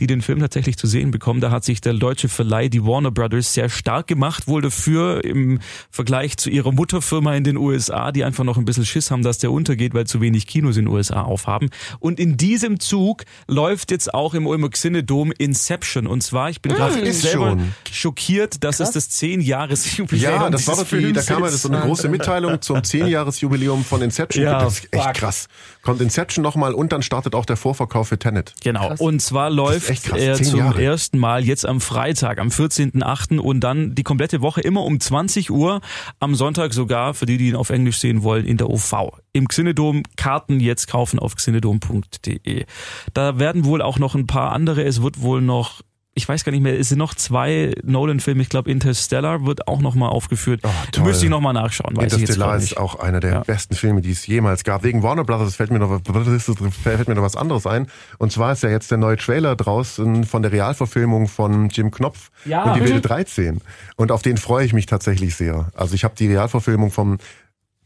[0.01, 1.41] die den Film tatsächlich zu sehen bekommen.
[1.41, 5.61] Da hat sich der deutsche Verleih, die Warner Brothers, sehr stark gemacht, wohl dafür im
[5.91, 9.39] Vergleich zu ihrer Mutterfirma in den USA, die einfach noch ein bisschen Schiss haben, dass
[9.39, 11.71] der untergeht, weil zu wenig Kinos in den USA aufhaben.
[11.99, 16.07] Und in diesem Zug läuft jetzt auch im Ulmer Xinedom Inception.
[16.07, 16.99] Und zwar, ich bin gerade...
[17.01, 17.75] Ist selber schon.
[17.91, 21.81] schockiert, dass es das 10-Jahres-Jubiläum Ja, das war doch die, da kam ja so eine
[21.81, 24.45] große Mitteilung zum 10-Jahres-Jubiläum von Inception.
[24.45, 25.15] Ja, das ist echt fuck.
[25.15, 25.49] krass.
[25.83, 28.55] Kommt Inception nochmal und dann startet auch der Vorverkauf für Tenet.
[28.63, 28.95] Genau.
[28.99, 30.83] Und zwar läuft echt krass, er zum Jahre.
[30.83, 33.39] ersten Mal jetzt am Freitag, am 14.8.
[33.39, 35.81] und dann die komplette Woche immer um 20 Uhr,
[36.21, 38.95] am Sonntag sogar, für die, die ihn auf Englisch sehen wollen, in der OV.
[39.33, 42.65] Im Xenodom Karten jetzt kaufen auf xenodom.de.
[43.15, 45.83] Da werden wohl auch noch ein paar andere, es wird wohl noch
[46.19, 49.81] ich weiß gar nicht mehr, es sind noch zwei Nolan-Filme, ich glaube Interstellar wird auch
[49.83, 50.63] nochmal aufgeführt.
[50.65, 51.05] Oh, toll.
[51.05, 53.41] Müsste ich nochmal nachschauen, weiß Interstellar ist auch einer der Ja.
[53.41, 54.83] besten Filme, die es jemals gab.
[54.83, 56.01] Wegen Warner Brothers fällt mir, noch,
[56.83, 57.87] fällt mir noch was anderes ein.
[58.17, 62.31] Und zwar ist ja jetzt der neue Trailer draußen von der Realverfilmung von Jim Knopf
[62.47, 62.63] Ja.
[62.65, 62.85] und die Mhm.
[62.87, 63.61] Wilde 13.
[63.97, 65.71] Und auf den freue ich mich tatsächlich sehr.
[65.75, 67.19] Also ich habe die Realverfilmung von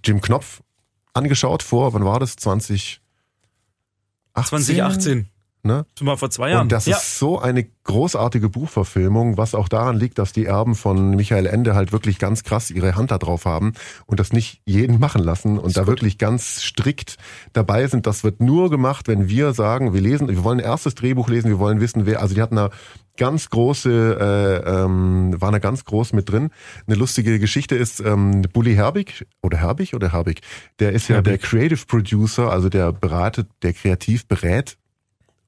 [0.04, 0.60] Jim Knopf
[1.14, 2.36] angeschaut vor, wann war das?
[2.36, 3.00] 2018?
[4.34, 5.28] 2018,
[5.62, 5.84] Ne?
[5.98, 6.62] schon mal vor zwei Jahren.
[6.62, 6.96] Und das ja.
[6.96, 11.74] ist so eine großartige Buchverfilmung, was auch daran liegt, dass die Erben von Michael Ende
[11.74, 13.72] halt wirklich ganz krass ihre Hand da drauf haben
[14.06, 17.16] und das nicht jeden machen lassen und da wirklich ganz strikt
[17.52, 18.06] dabei sind.
[18.06, 21.48] Das wird nur gemacht, wenn wir sagen, wir lesen, wir wollen ein erstes Drehbuch lesen,
[21.48, 22.70] wir wollen wissen, wer, also die hatten da
[23.16, 26.50] ganz große, äh, ähm, waren da ganz groß mit drin.
[26.86, 30.40] Eine lustige Geschichte ist, ähm, Bully Herbig, oder Herbig oder Herbig,
[30.78, 31.40] der ist ja Herbig.
[31.40, 34.78] der Creative Producer, also der beratet, der kreativ berät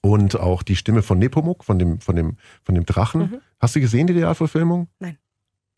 [0.02, 3.40] und auch die Stimme von Nepomuk, von dem, von dem, von dem Drachen.
[3.58, 4.88] Hast du gesehen, die Realverfilmung?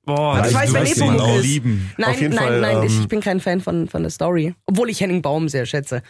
[0.07, 1.45] Boah, Aber ich weiß, wer Nepomuk ihn auch ist.
[1.45, 1.91] lieben.
[1.97, 4.55] Nein, Auf jeden nein, Fall, nein, ich ähm, bin kein Fan von, von der Story.
[4.66, 6.03] Obwohl ich Henning Baum sehr schätze.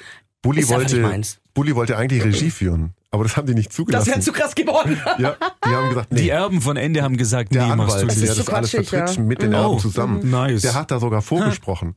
[0.42, 1.22] Bully einfach wollte.
[1.54, 4.06] Bully wollte eigentlich Regie führen, aber das haben die nicht Das zugelassen.
[4.08, 5.00] wäre zu krass geworden.
[5.18, 6.22] ja, die haben gesagt, nee.
[6.22, 8.70] Die Erben von Ende haben gesagt, der nee, machst du Anwalt, Das der das alles
[8.70, 9.22] vertritt ja.
[9.22, 10.62] mit den Oh, Erben zusammen, nice.
[10.62, 11.94] der hat da sogar vorgesprochen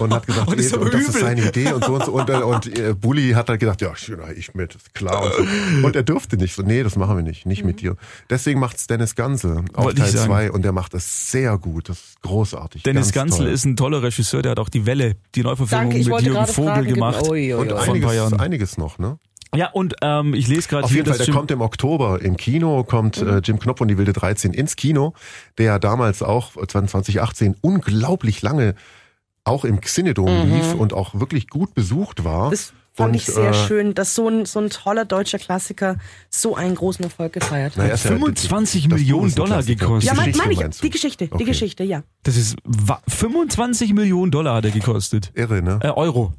[0.00, 2.04] und hat gesagt, Oh, das ist nee, und das ist seine Idee und so und
[2.06, 2.12] so.
[2.12, 3.92] Und, äh, und äh, Bully hat halt gedacht, ja,
[4.36, 5.22] ich mit, ist klar.
[5.24, 5.32] Und,
[5.80, 5.86] so.
[5.86, 6.54] und er durfte nicht.
[6.54, 7.96] So, nee, das machen wir nicht, nicht mit dir.
[8.30, 10.26] Deswegen macht's Dennis Gansel auf Wollte Teil sagen.
[10.26, 11.88] 2 und der macht es sehr gut.
[11.88, 12.82] Das ist großartig.
[12.82, 13.54] Dennis ganz Gansel toll.
[13.54, 16.72] ist ein toller Regisseur, der hat auch die Welle, die Neuverfilmung Danke, mit Jürgen Vogel
[16.72, 16.86] fragen.
[16.94, 17.22] gemacht.
[17.22, 17.50] Und ui.
[17.52, 18.40] vor ein paar einiges, Jahren.
[18.40, 19.18] einiges noch, ne?
[19.56, 22.20] Ja, und ähm, ich lese gerade Auf hier, jeden Fall, der Jim, kommt im Oktober
[22.20, 23.28] im Kino, kommt Mhm.
[23.28, 25.14] äh, Jim Knopf und die Wilde 13 ins Kino,
[25.58, 28.74] der ja damals auch äh, 2018 unglaublich lange
[29.44, 32.46] auch im Xinedom lief und auch wirklich gut besucht war.
[32.46, 32.50] Mhm.
[32.52, 35.96] Das fand und, ich sehr äh, schön, dass so ein, so ein toller deutscher Klassiker
[36.30, 37.90] so einen großen Erfolg gefeiert er hat.
[37.90, 39.86] ja- 25 das Buch Millionen Dollar Klassiker.
[39.86, 40.10] gekostet.
[40.12, 40.86] Ja, mein, meine ich, meinst du?
[40.86, 41.44] die Geschichte, die Okay.
[41.44, 42.04] Geschichte, ja.
[42.22, 45.30] Das ist wa- 25 Millionen Dollar hat er gekostet.
[45.34, 45.78] Irre, ne?
[45.82, 46.32] Äh, Euro.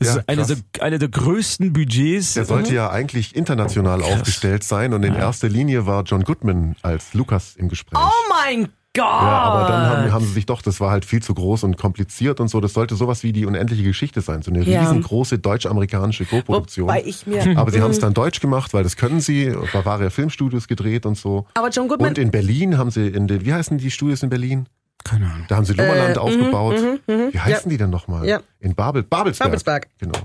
[0.00, 2.34] Das Ja, ist eine der, eine der größten Budgets.
[2.34, 4.12] Der sollte ja eigentlich international Krass.
[4.12, 8.00] aufgestellt sein und in erster Linie war John Goodman als Lukas im Gespräch.
[8.02, 8.70] Oh mein Gott!
[8.96, 11.76] Ja, aber dann haben, haben sie sich doch, das war halt viel zu groß und
[11.76, 12.60] kompliziert und so.
[12.60, 14.80] Das sollte sowas wie die unendliche Geschichte sein, so eine Ja.
[14.80, 16.88] riesengroße deutsch-amerikanische Co-Produktion.
[16.88, 17.56] Wobei ich mir.
[17.56, 18.02] Aber sie haben es Mhm.
[18.02, 19.52] dann deutsch gemacht, weil das können sie.
[19.72, 21.46] Bavaria Filmstudios gedreht und so.
[21.54, 22.08] Aber John Goodman.
[22.08, 24.66] Und in Berlin haben sie, in den, wie heißen die Studios in Berlin?
[25.04, 25.46] Keine Ahnung.
[25.48, 26.76] Da haben sie Lummerland Äh, aufgebaut.
[27.06, 28.26] mhm, wie heißen die denn nochmal?
[28.26, 28.40] Ja.
[28.60, 29.48] In Babel, Babelsberg.
[29.48, 29.86] Babelsberg.
[29.98, 30.18] Genau.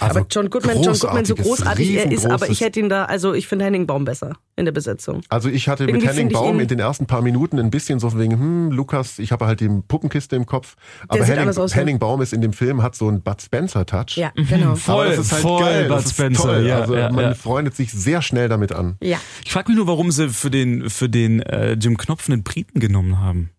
[0.00, 3.04] Also aber John Goodman, John Goodman, so großartig er ist, aber ich hätte ihn da,
[3.04, 5.22] also ich finde Henning Baum besser in der Besetzung.
[5.28, 7.70] Also ich hatte mit Irgendwie Henning finde ich Baum in den ersten paar Minuten ein
[7.70, 10.76] bisschen so von wegen, hm, Lukas, ich habe halt die Puppenkiste im Kopf.
[11.08, 11.80] Aber Henning, aus, ne?
[11.80, 14.16] Henning Baum ist in dem Film, hat so einen Bud Spencer-Touch.
[14.16, 14.76] Ja, genau.
[14.76, 15.88] Voll, Aber das ist halt voll geil.
[15.88, 16.66] Bud das ist Spencer, Toll.
[16.66, 17.34] ja, also ja, man ja.
[17.34, 18.96] freundet sich sehr schnell damit an.
[19.02, 19.18] Ja.
[19.44, 22.78] Ich frage mich nur, warum sie für den, für den äh, Jim Knopf einen Briten
[22.80, 23.50] genommen haben.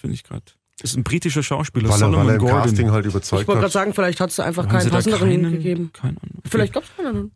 [0.00, 0.42] Finde ich gerade.
[0.80, 2.62] Das ist ein britischer Schauspieler, Weil er, Solomon weil er im Gordon.
[2.62, 5.52] Casting halt Ich überzeugt wollte gerade sagen, vielleicht hat es einfach Haben keinen passenderen keinen-
[5.52, 5.90] gegeben.
[5.92, 6.32] Keine Ahnung.
[6.38, 6.48] Okay.
[6.50, 7.32] Vielleicht gab es keinen.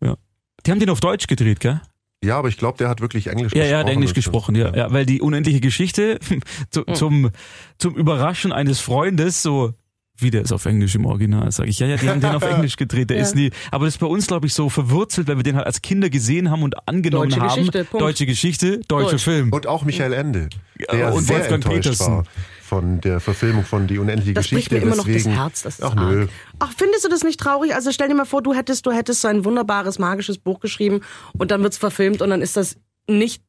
[0.65, 1.81] Die haben den auf Deutsch gedreht, gell?
[2.25, 3.73] Ja, aber ich glaube, der hat wirklich Englisch Ja, gesprochen.
[3.75, 4.75] er hat Englisch gesprochen, ja.
[4.75, 4.91] ja.
[4.91, 6.19] Weil die unendliche Geschichte
[6.71, 7.31] zu, zum,
[7.77, 9.75] zum Überraschen eines Freundes so
[10.17, 11.81] wie der ist auf Englisch im Original, sage ich.
[11.81, 13.11] Ja, ja, die haben den auf Englisch gedreht.
[13.11, 13.25] Der Ja.
[13.25, 13.51] ist nie.
[13.73, 16.09] Aber das ist bei uns, glaube ich, so verwurzelt, weil wir den halt als Kinder
[16.09, 17.57] gesehen haben und angenommen Deutsche haben.
[17.57, 18.01] Geschichte, Punkt.
[18.01, 19.25] Deutsche Geschichte, deutscher Deutsch.
[19.25, 19.53] Film.
[19.53, 20.49] Und auch Michael Ende,
[20.89, 22.15] der Ja, und sehr Wolfgang enttäuscht Petersen.
[22.15, 22.25] war
[22.65, 24.75] von der Verfilmung von Die unendliche Das bricht Geschichte.
[24.77, 25.62] mir immer noch das Herz.
[25.62, 26.23] Das Ach nö.
[26.23, 26.29] arg.
[26.59, 27.75] Ach, findest du das nicht traurig?
[27.75, 31.01] Also stell dir mal vor, du hättest, du hättest so ein wunderbares, magisches Buch geschrieben
[31.37, 32.77] und dann wird's verfilmt und dann ist das
[33.09, 33.43] nicht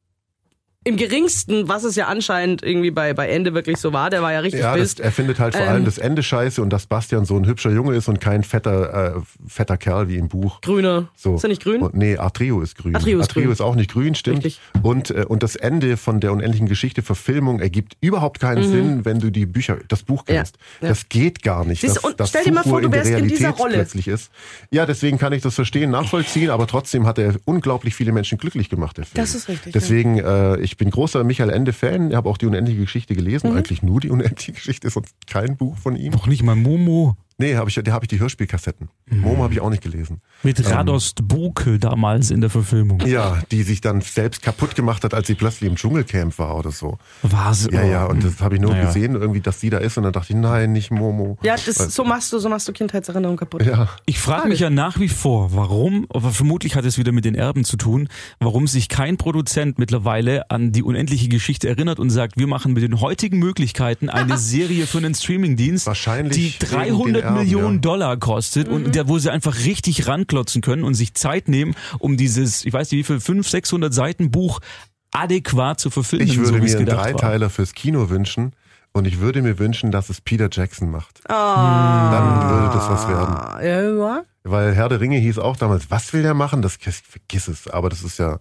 [0.86, 4.08] im geringsten, was es ja anscheinend irgendwie bei, bei Ende wirklich so war.
[4.08, 6.62] Der war ja richtig Ja, das, er findet halt vor Ähm, allem das Ende scheiße
[6.62, 10.16] und dass Bastian so ein hübscher Junge ist und kein fetter, äh, fetter Kerl wie
[10.16, 10.60] im Buch.
[10.60, 11.08] Grüne.
[11.16, 11.34] So.
[11.34, 11.82] Ist er nicht grün?
[11.82, 12.94] Und, nee, Atrio ist grün.
[12.94, 13.50] Atrio ist grün.
[13.60, 14.44] auch nicht grün, stimmt.
[14.44, 14.60] Richtig.
[14.82, 19.18] Und, äh, und das Ende von der unendlichen Geschichte Verfilmung ergibt überhaupt keinen Sinn, wenn
[19.18, 20.34] du die Bücher, das Buch Mhm.
[20.34, 20.56] Ja, kennst.
[20.82, 20.88] ja.
[20.88, 21.80] Das geht gar nicht.
[21.80, 23.74] Siehst dass, und dass stell dir mal vor, du in wärst in dieser Realität Rolle.
[23.74, 24.30] plötzlich ist.
[24.70, 28.68] Ja, deswegen kann ich das verstehen, nachvollziehen, aber trotzdem hat er unglaublich viele Menschen glücklich
[28.70, 29.16] gemacht, der Film.
[29.16, 33.14] Das ist richtig, Deswegen, äh, ich bin großer Michael Ende-Fan, habe auch die unendliche Geschichte
[33.14, 33.56] gelesen, Mhm.
[33.58, 36.12] eigentlich nur die unendliche Geschichte, sonst kein Buch von ihm.
[36.12, 37.16] Noch nicht mal Momo.
[37.38, 38.88] Nee, hab ich, da habe ich die Hörspielkassetten.
[39.10, 40.22] Momo habe ich auch nicht gelesen.
[40.42, 43.00] Mit Radost Bukel damals in der Verfilmung.
[43.06, 46.70] Ja, die sich dann selbst kaputt gemacht hat, als sie plötzlich im Dschungelcamp war oder
[46.70, 46.96] so.
[47.22, 47.70] War sie?
[47.72, 48.86] Ja, ja, und das habe ich nur Naja.
[48.86, 51.36] gesehen, irgendwie, dass sie da ist und dann dachte ich, nein, nicht Momo.
[51.42, 53.66] Ja, das, so machst du, so machst du Kindheitserinnerungen kaputt.
[53.66, 53.90] Ja.
[54.06, 57.34] Ich frage mich ja nach wie vor, warum, aber vermutlich hat es wieder mit den
[57.34, 58.08] Erben zu tun,
[58.40, 62.82] warum sich kein Produzent mittlerweile an die unendliche Geschichte erinnert und sagt, wir machen mit
[62.82, 67.80] den heutigen Möglichkeiten eine Serie für einen Streamingdienst, Wahrscheinlich die wegen 300 Erben, Millionen ja.
[67.80, 72.16] Dollar kostet und der, wo sie einfach richtig ranklotzen können und sich Zeit nehmen, um
[72.16, 74.60] dieses, ich weiß nicht wie viel, 500, 600 Seiten Buch
[75.12, 77.12] adäquat zu verfilmen, Ich würde so mir einen gedacht war.
[77.12, 78.52] Dreiteiler fürs Kino wünschen
[78.92, 81.20] und ich würde mir wünschen, dass es Peter Jackson macht.
[81.30, 82.10] Ah.
[82.10, 83.98] Dann würde das was werden.
[83.98, 86.62] Ja, Weil Herr der Ringe hieß auch damals, was will der machen?
[86.62, 87.68] Das vergiss es.
[87.68, 88.38] Aber das ist ja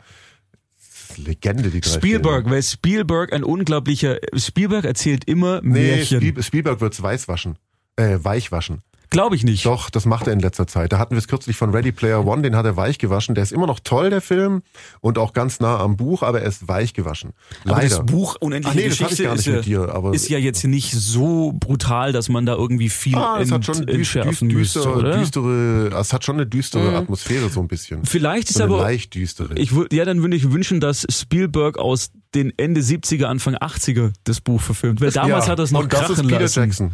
[0.78, 2.56] das ist Legende, die drei Spielberg, Filme.
[2.56, 6.22] weil Spielberg ein unglaublicher, Spielberg erzählt immer Nee, Märchen.
[6.22, 7.58] Spiel, Spielberg wird's weiß waschen.
[7.98, 8.82] Äh, weich waschen.
[9.12, 9.66] Glaube ich nicht.
[9.66, 10.92] Doch, das macht er in letzter Zeit.
[10.92, 13.36] Da hatten wir es kürzlich von Ready Player One, den hat er weich gewaschen.
[13.36, 14.62] Der ist immer noch toll, der Film,
[15.00, 17.32] und auch ganz nah am Buch, aber er ist weich gewaschen.
[17.64, 17.98] Aber Leider.
[17.98, 22.12] das Buch Unendliche Ach nee, Geschichte ist, dir, aber- ist ja jetzt nicht so brutal,
[22.12, 25.18] dass man da irgendwie viel Ah, es hat schon entschärfen müsste, düstere, oder?
[25.20, 28.04] düstere, es hat schon eine düstere Atmosphäre so ein bisschen.
[28.06, 29.54] Vielleicht ist so aber leicht düstere.
[29.58, 34.42] ich ja, dann würde ich wünschen, dass Spielberg aus den Ende 70er, Anfang 80er das
[34.42, 35.00] Buch verfilmt.
[35.00, 36.60] Weil damals ja, hat er es noch krachen Peter lassen.
[36.60, 36.92] Jackson.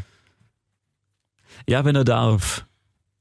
[1.67, 2.65] Ja, wenn er darf.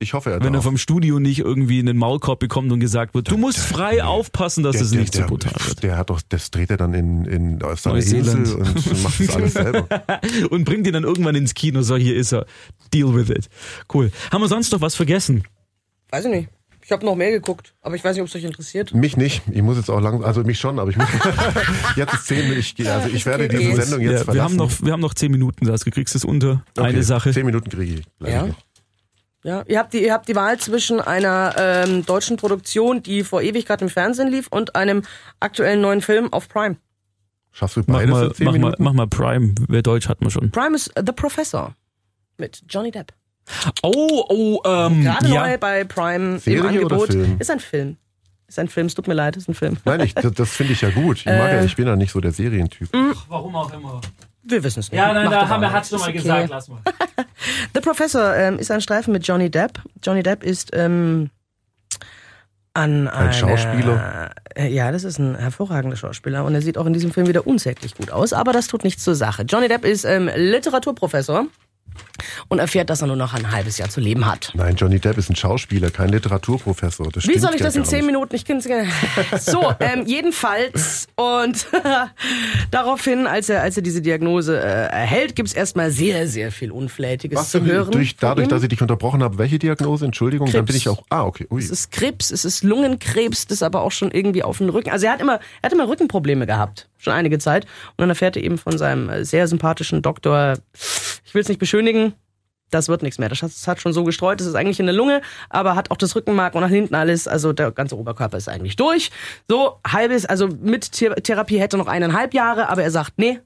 [0.02, 0.64] Ich hoffe, er Wenn er darf.
[0.64, 4.76] vom Studio nicht irgendwie einen Maulkorb bekommt und gesagt wird, du musst frei aufpassen, dass
[4.76, 5.82] der, es der, nicht zu der, brutal wird.
[5.82, 8.38] der hat doch, das dreht er dann in, in auf seiner Neuseeland.
[8.38, 9.86] Insel und macht das alles selber.
[10.50, 12.46] Und bringt ihn dann irgendwann ins Kino, so hier ist er.
[12.94, 13.50] Deal with it.
[13.92, 14.10] Cool.
[14.32, 15.44] Haben wir sonst noch was vergessen?
[16.10, 16.48] Weiß ich nicht.
[16.90, 18.92] Ich habe noch mehr geguckt, aber ich weiß nicht, ob es euch interessiert.
[18.92, 19.42] Mich nicht.
[19.52, 21.06] Ich muss jetzt auch lang, also mich schon, aber ich muss,
[21.96, 23.58] jetzt ist zehn, ich, gehe- also ich werde okay.
[23.58, 24.42] diese Sendung jetzt Ja, wir verlassen.
[24.44, 25.66] haben noch, wir haben noch zehn Minuten.
[25.66, 27.30] Kriegst du es unter Okay, eine Sache?
[27.32, 28.06] Zehn Minuten kriege ich.
[28.18, 28.46] gleich Ja.
[28.48, 28.56] noch.
[29.44, 33.40] Ja, ihr habt die, ihr habt die Wahl zwischen einer ähm, deutschen Produktion, die vor
[33.40, 35.02] Ewigkeit im Fernsehen lief, und einem
[35.38, 36.74] aktuellen neuen Film auf Prime.
[37.52, 38.82] Schaffst du Mach beides mal, in zehn mach, mal, Minuten?
[38.82, 39.54] mach mal Prime.
[39.68, 40.50] Wer Deutsch hat man schon.
[40.50, 41.76] Prime ist The Professor
[42.36, 43.12] mit Johnny Depp.
[43.82, 45.46] Oh, oh, ähm, Gerade ja.
[45.46, 47.08] neu bei Prime Serie im oder Angebot.
[47.12, 47.36] Film?
[47.38, 47.96] Ist ein Film.
[48.48, 49.76] Ist ein Film, es tut mir leid, ist ein Film.
[49.84, 51.18] Nein, ich, das, das finde ich ja gut.
[51.18, 51.56] Ich, mag Äh.
[51.56, 52.88] ja, ich bin ja nicht so der Serientyp.
[53.28, 54.00] Warum auch immer.
[54.42, 54.98] Wir wissen es nicht.
[54.98, 56.80] Ja, nein, Macht da haben wir, hat's schon mal Ist gesagt, lass mal.
[57.74, 59.80] The Professor ähm, ist ein Streifen mit Johnny Depp.
[60.02, 61.30] Johnny Depp ist ähm,
[62.74, 64.30] an einer, Schauspieler?
[64.54, 67.46] Äh, ja, das ist ein hervorragender Schauspieler und er sieht auch in diesem Film wieder
[67.46, 69.42] unsäglich gut aus, aber das tut nichts zur Sache.
[69.42, 71.46] Johnny Depp ist ähm, Literaturprofessor
[72.48, 74.52] und erfährt, dass er nur noch ein halbes Jahr zu leben hat.
[74.54, 77.10] Nein, Johnny Depp ist ein Schauspieler, kein Literaturprofessor.
[77.12, 78.06] Das Wie soll ich das in zehn.
[78.06, 78.34] Minuten?
[78.34, 78.88] Ich gerne.
[79.38, 81.66] So, ähm, jedenfalls und
[82.70, 87.38] daraufhin, als er als er diese Diagnose äh, erhält, gibt's erstmal sehr sehr viel Unflätiges
[87.38, 87.90] Was zu hören.
[87.90, 90.04] durch, dadurch, dass ich dich unterbrochen habe, welche Diagnose?
[90.04, 90.78] Entschuldigung, dann bin Krebs.
[90.78, 91.02] ich auch.
[91.10, 91.46] Ah, okay.
[91.50, 91.60] Ui.
[91.60, 94.90] Es ist Krebs, es ist Lungenkrebs, das aber auch schon irgendwie auf den Rücken.
[94.90, 97.64] Also er hat immer, er hat immer Rückenprobleme gehabt, schon einige Zeit.
[97.64, 100.58] Und dann erfährt er eben von seinem äh, sehr sympathischen Doktor,
[101.30, 102.14] ich will es nicht beschönigen,
[102.70, 103.28] das wird nichts mehr.
[103.28, 106.16] Das hat, schon so gestreut, das ist eigentlich in der Lunge, aber hat auch das
[106.16, 109.12] Rückenmark und nach hinten alles, also der ganze Oberkörper ist eigentlich durch.
[109.48, 113.38] So, halbes, also mit Thera- Therapie hätte noch eineinhalb Jahre, aber er sagt, nee,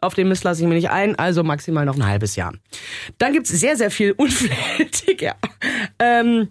[0.00, 2.54] auf den Mist lasse ich mich nicht ein, also maximal noch ein halbes Jahr.
[3.18, 5.34] Dann gibt's sehr, sehr viel unflätige
[5.98, 6.48] ähm,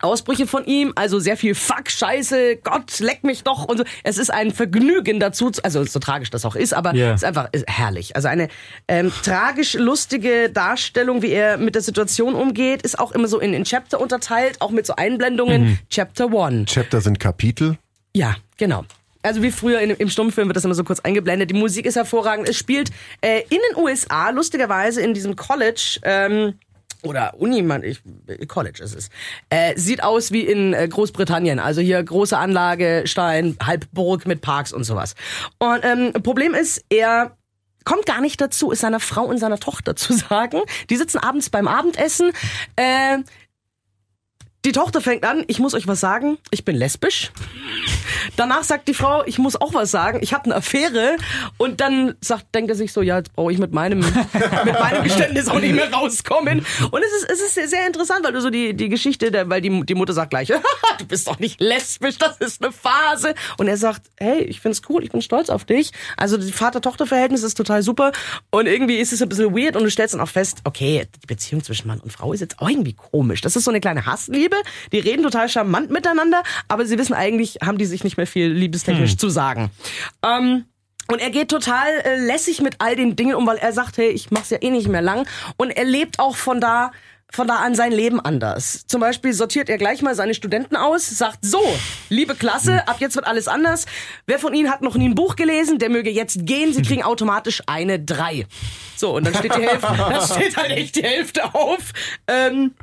[0.00, 3.84] Ausbrüche von ihm, also sehr viel Fuck, Scheiße, Gott, leck mich doch und so.
[4.04, 7.10] Es ist ein Vergnügen dazu, zu- also so tragisch das auch ist, aber Ja.
[7.10, 8.14] es ist einfach ist herrlich.
[8.16, 8.48] Also eine
[8.86, 13.54] ähm, tragisch lustige Darstellung, wie er mit der Situation umgeht, ist auch immer so in,
[13.54, 15.78] in Chapter unterteilt, auch mit so Einblendungen.
[15.90, 16.64] Chapter One.
[16.66, 17.78] Chapter sind Kapitel.
[18.14, 18.84] Ja, genau.
[19.22, 21.50] Also wie früher in, im Stummfilm wird das immer so kurz eingeblendet.
[21.50, 22.48] Die Musik ist hervorragend.
[22.48, 22.90] Es spielt
[23.20, 26.54] äh, in den USA, lustigerweise in diesem College, ähm,
[27.02, 28.00] oder Uni, man, ich,
[28.48, 29.08] College ist es.
[29.50, 31.60] Äh, sieht aus wie in äh, Großbritannien.
[31.60, 35.14] Also hier große Anlage, Stein, Halbburg mit Parks und sowas.
[35.58, 37.36] Und ähm, Problem ist, er
[37.84, 40.60] kommt gar nicht dazu, es seiner Frau und seiner Tochter zu sagen.
[40.90, 42.32] Die sitzen abends beim Abendessen.
[42.76, 43.18] Äh,
[44.64, 47.30] die Tochter fängt an, ich muss euch was sagen, ich bin lesbisch.
[48.36, 51.16] Danach sagt die Frau, ich muss auch was sagen, ich habe eine Affäre.
[51.56, 55.04] Und dann sagt, denkt er sich so, ja, jetzt brauche ich mit meinem, mit meinem
[55.04, 56.64] Geständnis auch nicht mehr rauskommen.
[56.90, 59.84] Und es ist, es ist sehr, interessant, weil du so die, die Geschichte, weil die,
[59.86, 60.48] die Mutter sagt gleich,
[60.98, 63.34] du bist doch nicht lesbisch, das ist eine Phase.
[63.56, 65.92] Und er sagt, hey, ich find's cool, ich bin stolz auf dich.
[66.16, 68.12] Also die Vater-Tochter-Verhältnis ist total super.
[68.50, 71.26] Und irgendwie ist es ein bisschen weird und du stellst dann auch fest, okay, die
[71.26, 73.40] Beziehung zwischen Mann und Frau ist jetzt auch irgendwie komisch.
[73.40, 74.47] Das ist so eine kleine Hassliebe.
[74.92, 78.48] Die reden total charmant miteinander, aber sie wissen eigentlich, haben die sich nicht mehr viel
[78.48, 79.70] liebestechnisch zu sagen.
[80.22, 80.64] Ähm,
[81.10, 84.10] und er geht total äh, lässig mit all den Dingen um, weil er sagt, hey,
[84.10, 85.26] ich mach's ja eh nicht mehr lang.
[85.56, 86.92] Und er lebt auch von da,
[87.30, 88.84] von da an sein Leben anders.
[88.86, 91.62] Zum Beispiel sortiert er gleich mal seine Studenten aus, sagt so,
[92.10, 93.86] liebe Klasse, ab jetzt wird alles anders.
[94.26, 97.02] Wer von Ihnen hat noch nie ein Buch gelesen, der möge jetzt gehen, Sie kriegen
[97.02, 98.46] automatisch eine drei.
[98.96, 101.92] So, und dann steht die Hälfte, dann steht halt echt die Hälfte auf.
[102.26, 102.74] Ähm,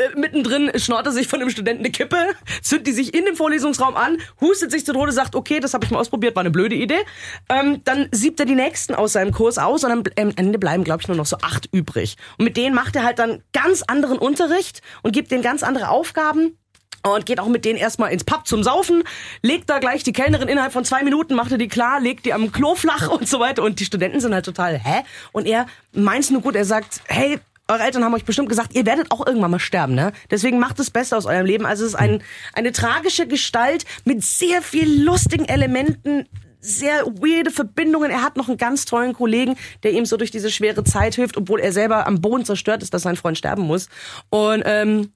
[0.00, 2.16] äh, mittendrin schnort er sich von einem Studenten eine Kippe,
[2.62, 5.84] zündet die sich in dem Vorlesungsraum an, hustet sich zu Tode, sagt, okay, das habe
[5.84, 7.00] ich mal ausprobiert, war eine blöde Idee.
[7.48, 11.02] Ähm, dann siebt er die nächsten aus seinem Kurs aus und am Ende bleiben, glaube
[11.02, 12.16] ich, nur noch so acht übrig.
[12.38, 15.88] Und mit denen macht er halt dann ganz anderen Unterricht und gibt denen ganz andere
[15.88, 16.56] Aufgaben.
[17.02, 19.04] Und geht auch mit denen erstmal ins Pub zum Saufen,
[19.40, 22.34] legt da gleich die Kellnerin innerhalb von zwei Minuten, macht er die klar, legt die
[22.34, 23.62] am Klo flach und so weiter.
[23.62, 25.02] Und die Studenten sind halt total, hä?
[25.32, 27.40] Und er meint's nur gut, er sagt, hey,
[27.70, 30.12] eure Eltern haben euch bestimmt gesagt, ihr werdet auch irgendwann mal sterben, ne?
[30.30, 31.64] Deswegen macht das Beste aus eurem Leben.
[31.66, 36.26] Also es ist ein, eine tragische Gestalt mit sehr viel lustigen Elementen,
[36.60, 38.10] sehr weirde Verbindungen.
[38.10, 41.36] Er hat noch einen ganz tollen Kollegen, der ihm so durch diese schwere Zeit hilft,
[41.38, 43.88] obwohl er selber am Boden zerstört ist, dass sein Freund sterben muss.
[44.28, 45.12] Und ähm,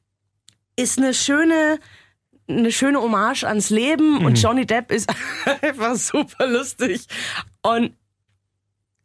[0.77, 1.79] ist eine schöne
[2.47, 4.27] eine schöne Hommage ans Leben Mhm.
[4.27, 5.09] und Johnny Depp ist
[5.63, 7.07] einfach super lustig
[7.63, 7.93] und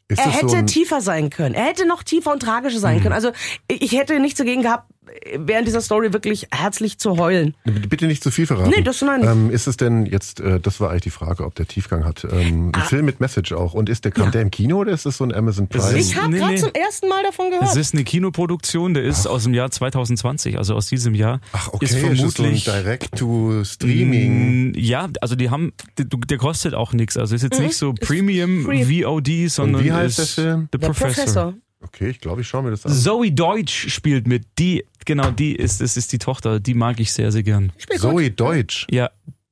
[0.10, 1.54] Ist er hätte so tiefer sein können.
[1.54, 3.14] Er hätte noch tiefer und tragischer sein können.
[3.14, 3.32] Also
[3.68, 4.92] ich hätte nichts dagegen gehabt,
[5.38, 7.56] während dieser Story wirklich herzlich zu heulen.
[7.66, 8.72] bitte nicht zu viel verraten.
[8.76, 9.24] Nee, das nein.
[9.24, 12.26] Ähm, ist es denn jetzt, äh, das war eigentlich die Frage, ob der Tiefgang hat,
[12.32, 12.80] ähm, Ah.
[12.80, 13.74] ein Film mit Message auch.
[13.74, 15.98] Und ist der, kam der im Kino oder ist das so ein Amazon Prime?
[15.98, 16.60] ist- Ich habe Nee, gerade nee.
[16.60, 17.70] zum ersten Mal davon gehört.
[17.70, 21.40] Es ist eine Kinoproduktion, der ist aus dem Jahr 2020, also aus diesem Jahr.
[21.54, 24.74] Ach, okay, ist das so vermutlich Direct-to-Streaming.
[24.76, 27.18] Ja, also die haben, der, der kostet auch nichts.
[27.18, 28.84] Also ist jetzt nicht so Premium Mhm.
[29.04, 30.70] VOD, sondern wie heißt ist der Film?
[30.72, 31.24] The Der Professor.
[31.24, 31.54] Professor.
[31.82, 32.92] Okay, ich glaube, ich schaue mir das an.
[32.94, 34.44] Zoe Deutsch spielt mit.
[34.60, 36.60] Die, genau, die ist, das ist die Tochter.
[36.60, 37.72] Die mag ich sehr, sehr gern.
[37.98, 38.86] Zoe Deutsch.
[38.92, 39.10] Ja,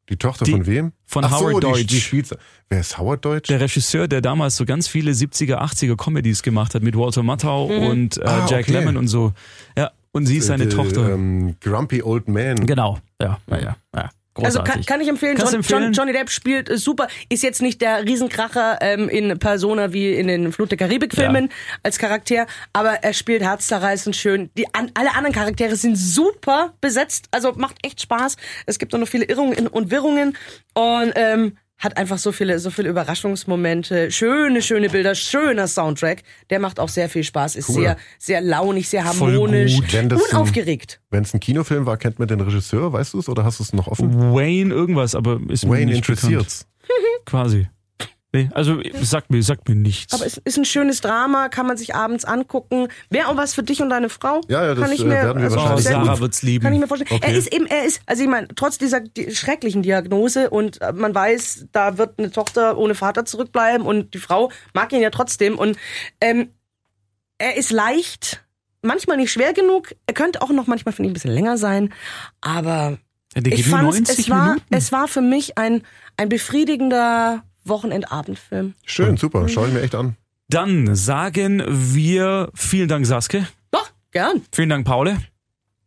[0.10, 0.92] Die Tochter Die- von wem?
[1.06, 1.88] von Ach Howard so, die, Deutsch.
[1.88, 2.38] Die spielt,
[2.70, 3.48] wer ist Howard Deutsch?
[3.48, 7.66] der Regisseur, der damals so ganz viele 70er, 80er Comedies gemacht hat mit Walter Matthau
[7.68, 8.72] und äh, Ah, Jack okay.
[8.74, 9.34] Lemmon und so.
[9.78, 11.14] Ja, und sie ist seine Äh, Tochter.
[11.14, 12.66] Ähm, Grumpy Old Man.
[12.66, 14.10] Genau, ja, ja, ja.
[14.44, 14.86] Also Großartig.
[14.86, 15.38] kann, kann ich empfehlen.
[15.38, 15.84] John, empfehlen?
[15.84, 17.08] John, Johnny Depp spielt äh, super.
[17.30, 21.52] Ist jetzt nicht der Riesenkracher ähm, in Persona wie in den Flut der Karibik-Filmen Ja.
[21.84, 24.50] als Charakter, aber er spielt herzzerreißend schön.
[24.58, 28.36] Die an, alle anderen Charaktere sind super besetzt, also macht echt Spaß.
[28.66, 30.38] Es gibt auch noch viele Irrungen und Wirrungen
[30.74, 36.24] und ähm, hat einfach so viele, so viele Überraschungsmomente, schöne, schöne Bilder, schöner Soundtrack.
[36.50, 37.76] Der macht auch sehr viel Spaß, ist Cool.
[37.82, 41.00] sehr, sehr launig, sehr harmonisch, ein- unaufgeregt.
[41.12, 43.30] Wenn es ein Kinofilm war, kennt man den Regisseur, weißt du es?
[43.30, 44.34] Oder hast du es noch offen?
[44.34, 46.66] Wayne irgendwas, aber ist mir Wayne interessiert's.
[47.26, 47.68] Quasi.
[48.34, 50.14] Nee, also sagt mir, sagt mir nichts.
[50.14, 52.90] Aber es ist ein schönes Drama, kann man sich abends angucken.
[53.10, 54.42] Wäre auch was für dich und deine Frau.
[54.50, 56.42] Ja, ja, das, kann ich äh, mir, werden wir also wahrscheinlich sehr Sarah gut- wird's
[56.44, 56.64] lieben.
[56.64, 57.10] Kann ich mir vorstellen.
[57.14, 57.32] Okay.
[57.32, 60.92] Er ist eben, er ist, also ich meine, trotz dieser di- schrecklichen Diagnose und äh,
[60.92, 65.10] man weiß, da wird eine Tochter ohne Vater zurückbleiben und die Frau mag ihn ja
[65.10, 65.78] trotzdem und
[66.20, 66.50] ähm,
[67.38, 68.44] er ist leicht,
[68.82, 69.96] manchmal nicht schwer genug.
[70.06, 71.94] Er könnte auch noch manchmal finde ich ein bisschen länger sein,
[72.42, 72.98] aber
[73.36, 75.84] Ja, ich fand 90 es war, es war für mich ein
[76.18, 78.74] ein befriedigender Wochenendabendfilm.
[78.86, 79.48] Schön, super.
[79.48, 80.16] Schau ich mir echt an.
[80.50, 83.48] Dann sagen wir vielen Dank, Saske.
[83.72, 84.42] Doch, gern.
[84.52, 85.18] Vielen Dank, Paule.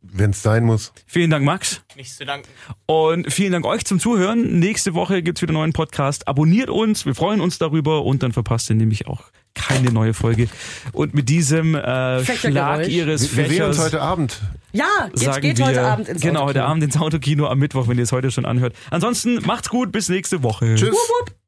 [0.02, 0.92] Wenn es sein muss.
[1.06, 1.82] Vielen Dank, Max.
[1.94, 2.48] Nicht zu danken.
[2.86, 4.58] Und vielen Dank euch zum Zuhören.
[4.58, 6.26] Nächste Woche gibt's wieder einen neuen Podcast.
[6.26, 9.24] Abonniert uns, wir freuen uns darüber und dann verpasst ihr nämlich auch
[9.54, 10.48] keine neue Folge.
[10.92, 12.24] Und mit diesem äh.
[12.24, 14.40] Schlag ihres Wir, wir sehen uns Fächers heute Abend.
[14.72, 16.64] Ja, jetzt sagen geht wir, heute Abend ins Genau, heute Autokino.
[16.64, 18.74] Abend ins Autokino am Mittwoch, wenn ihr es heute schon anhört.
[18.90, 20.76] Ansonsten macht's gut, bis nächste Woche.
[20.76, 20.92] Tschüss.
[20.92, 21.39] Wupp, wupp.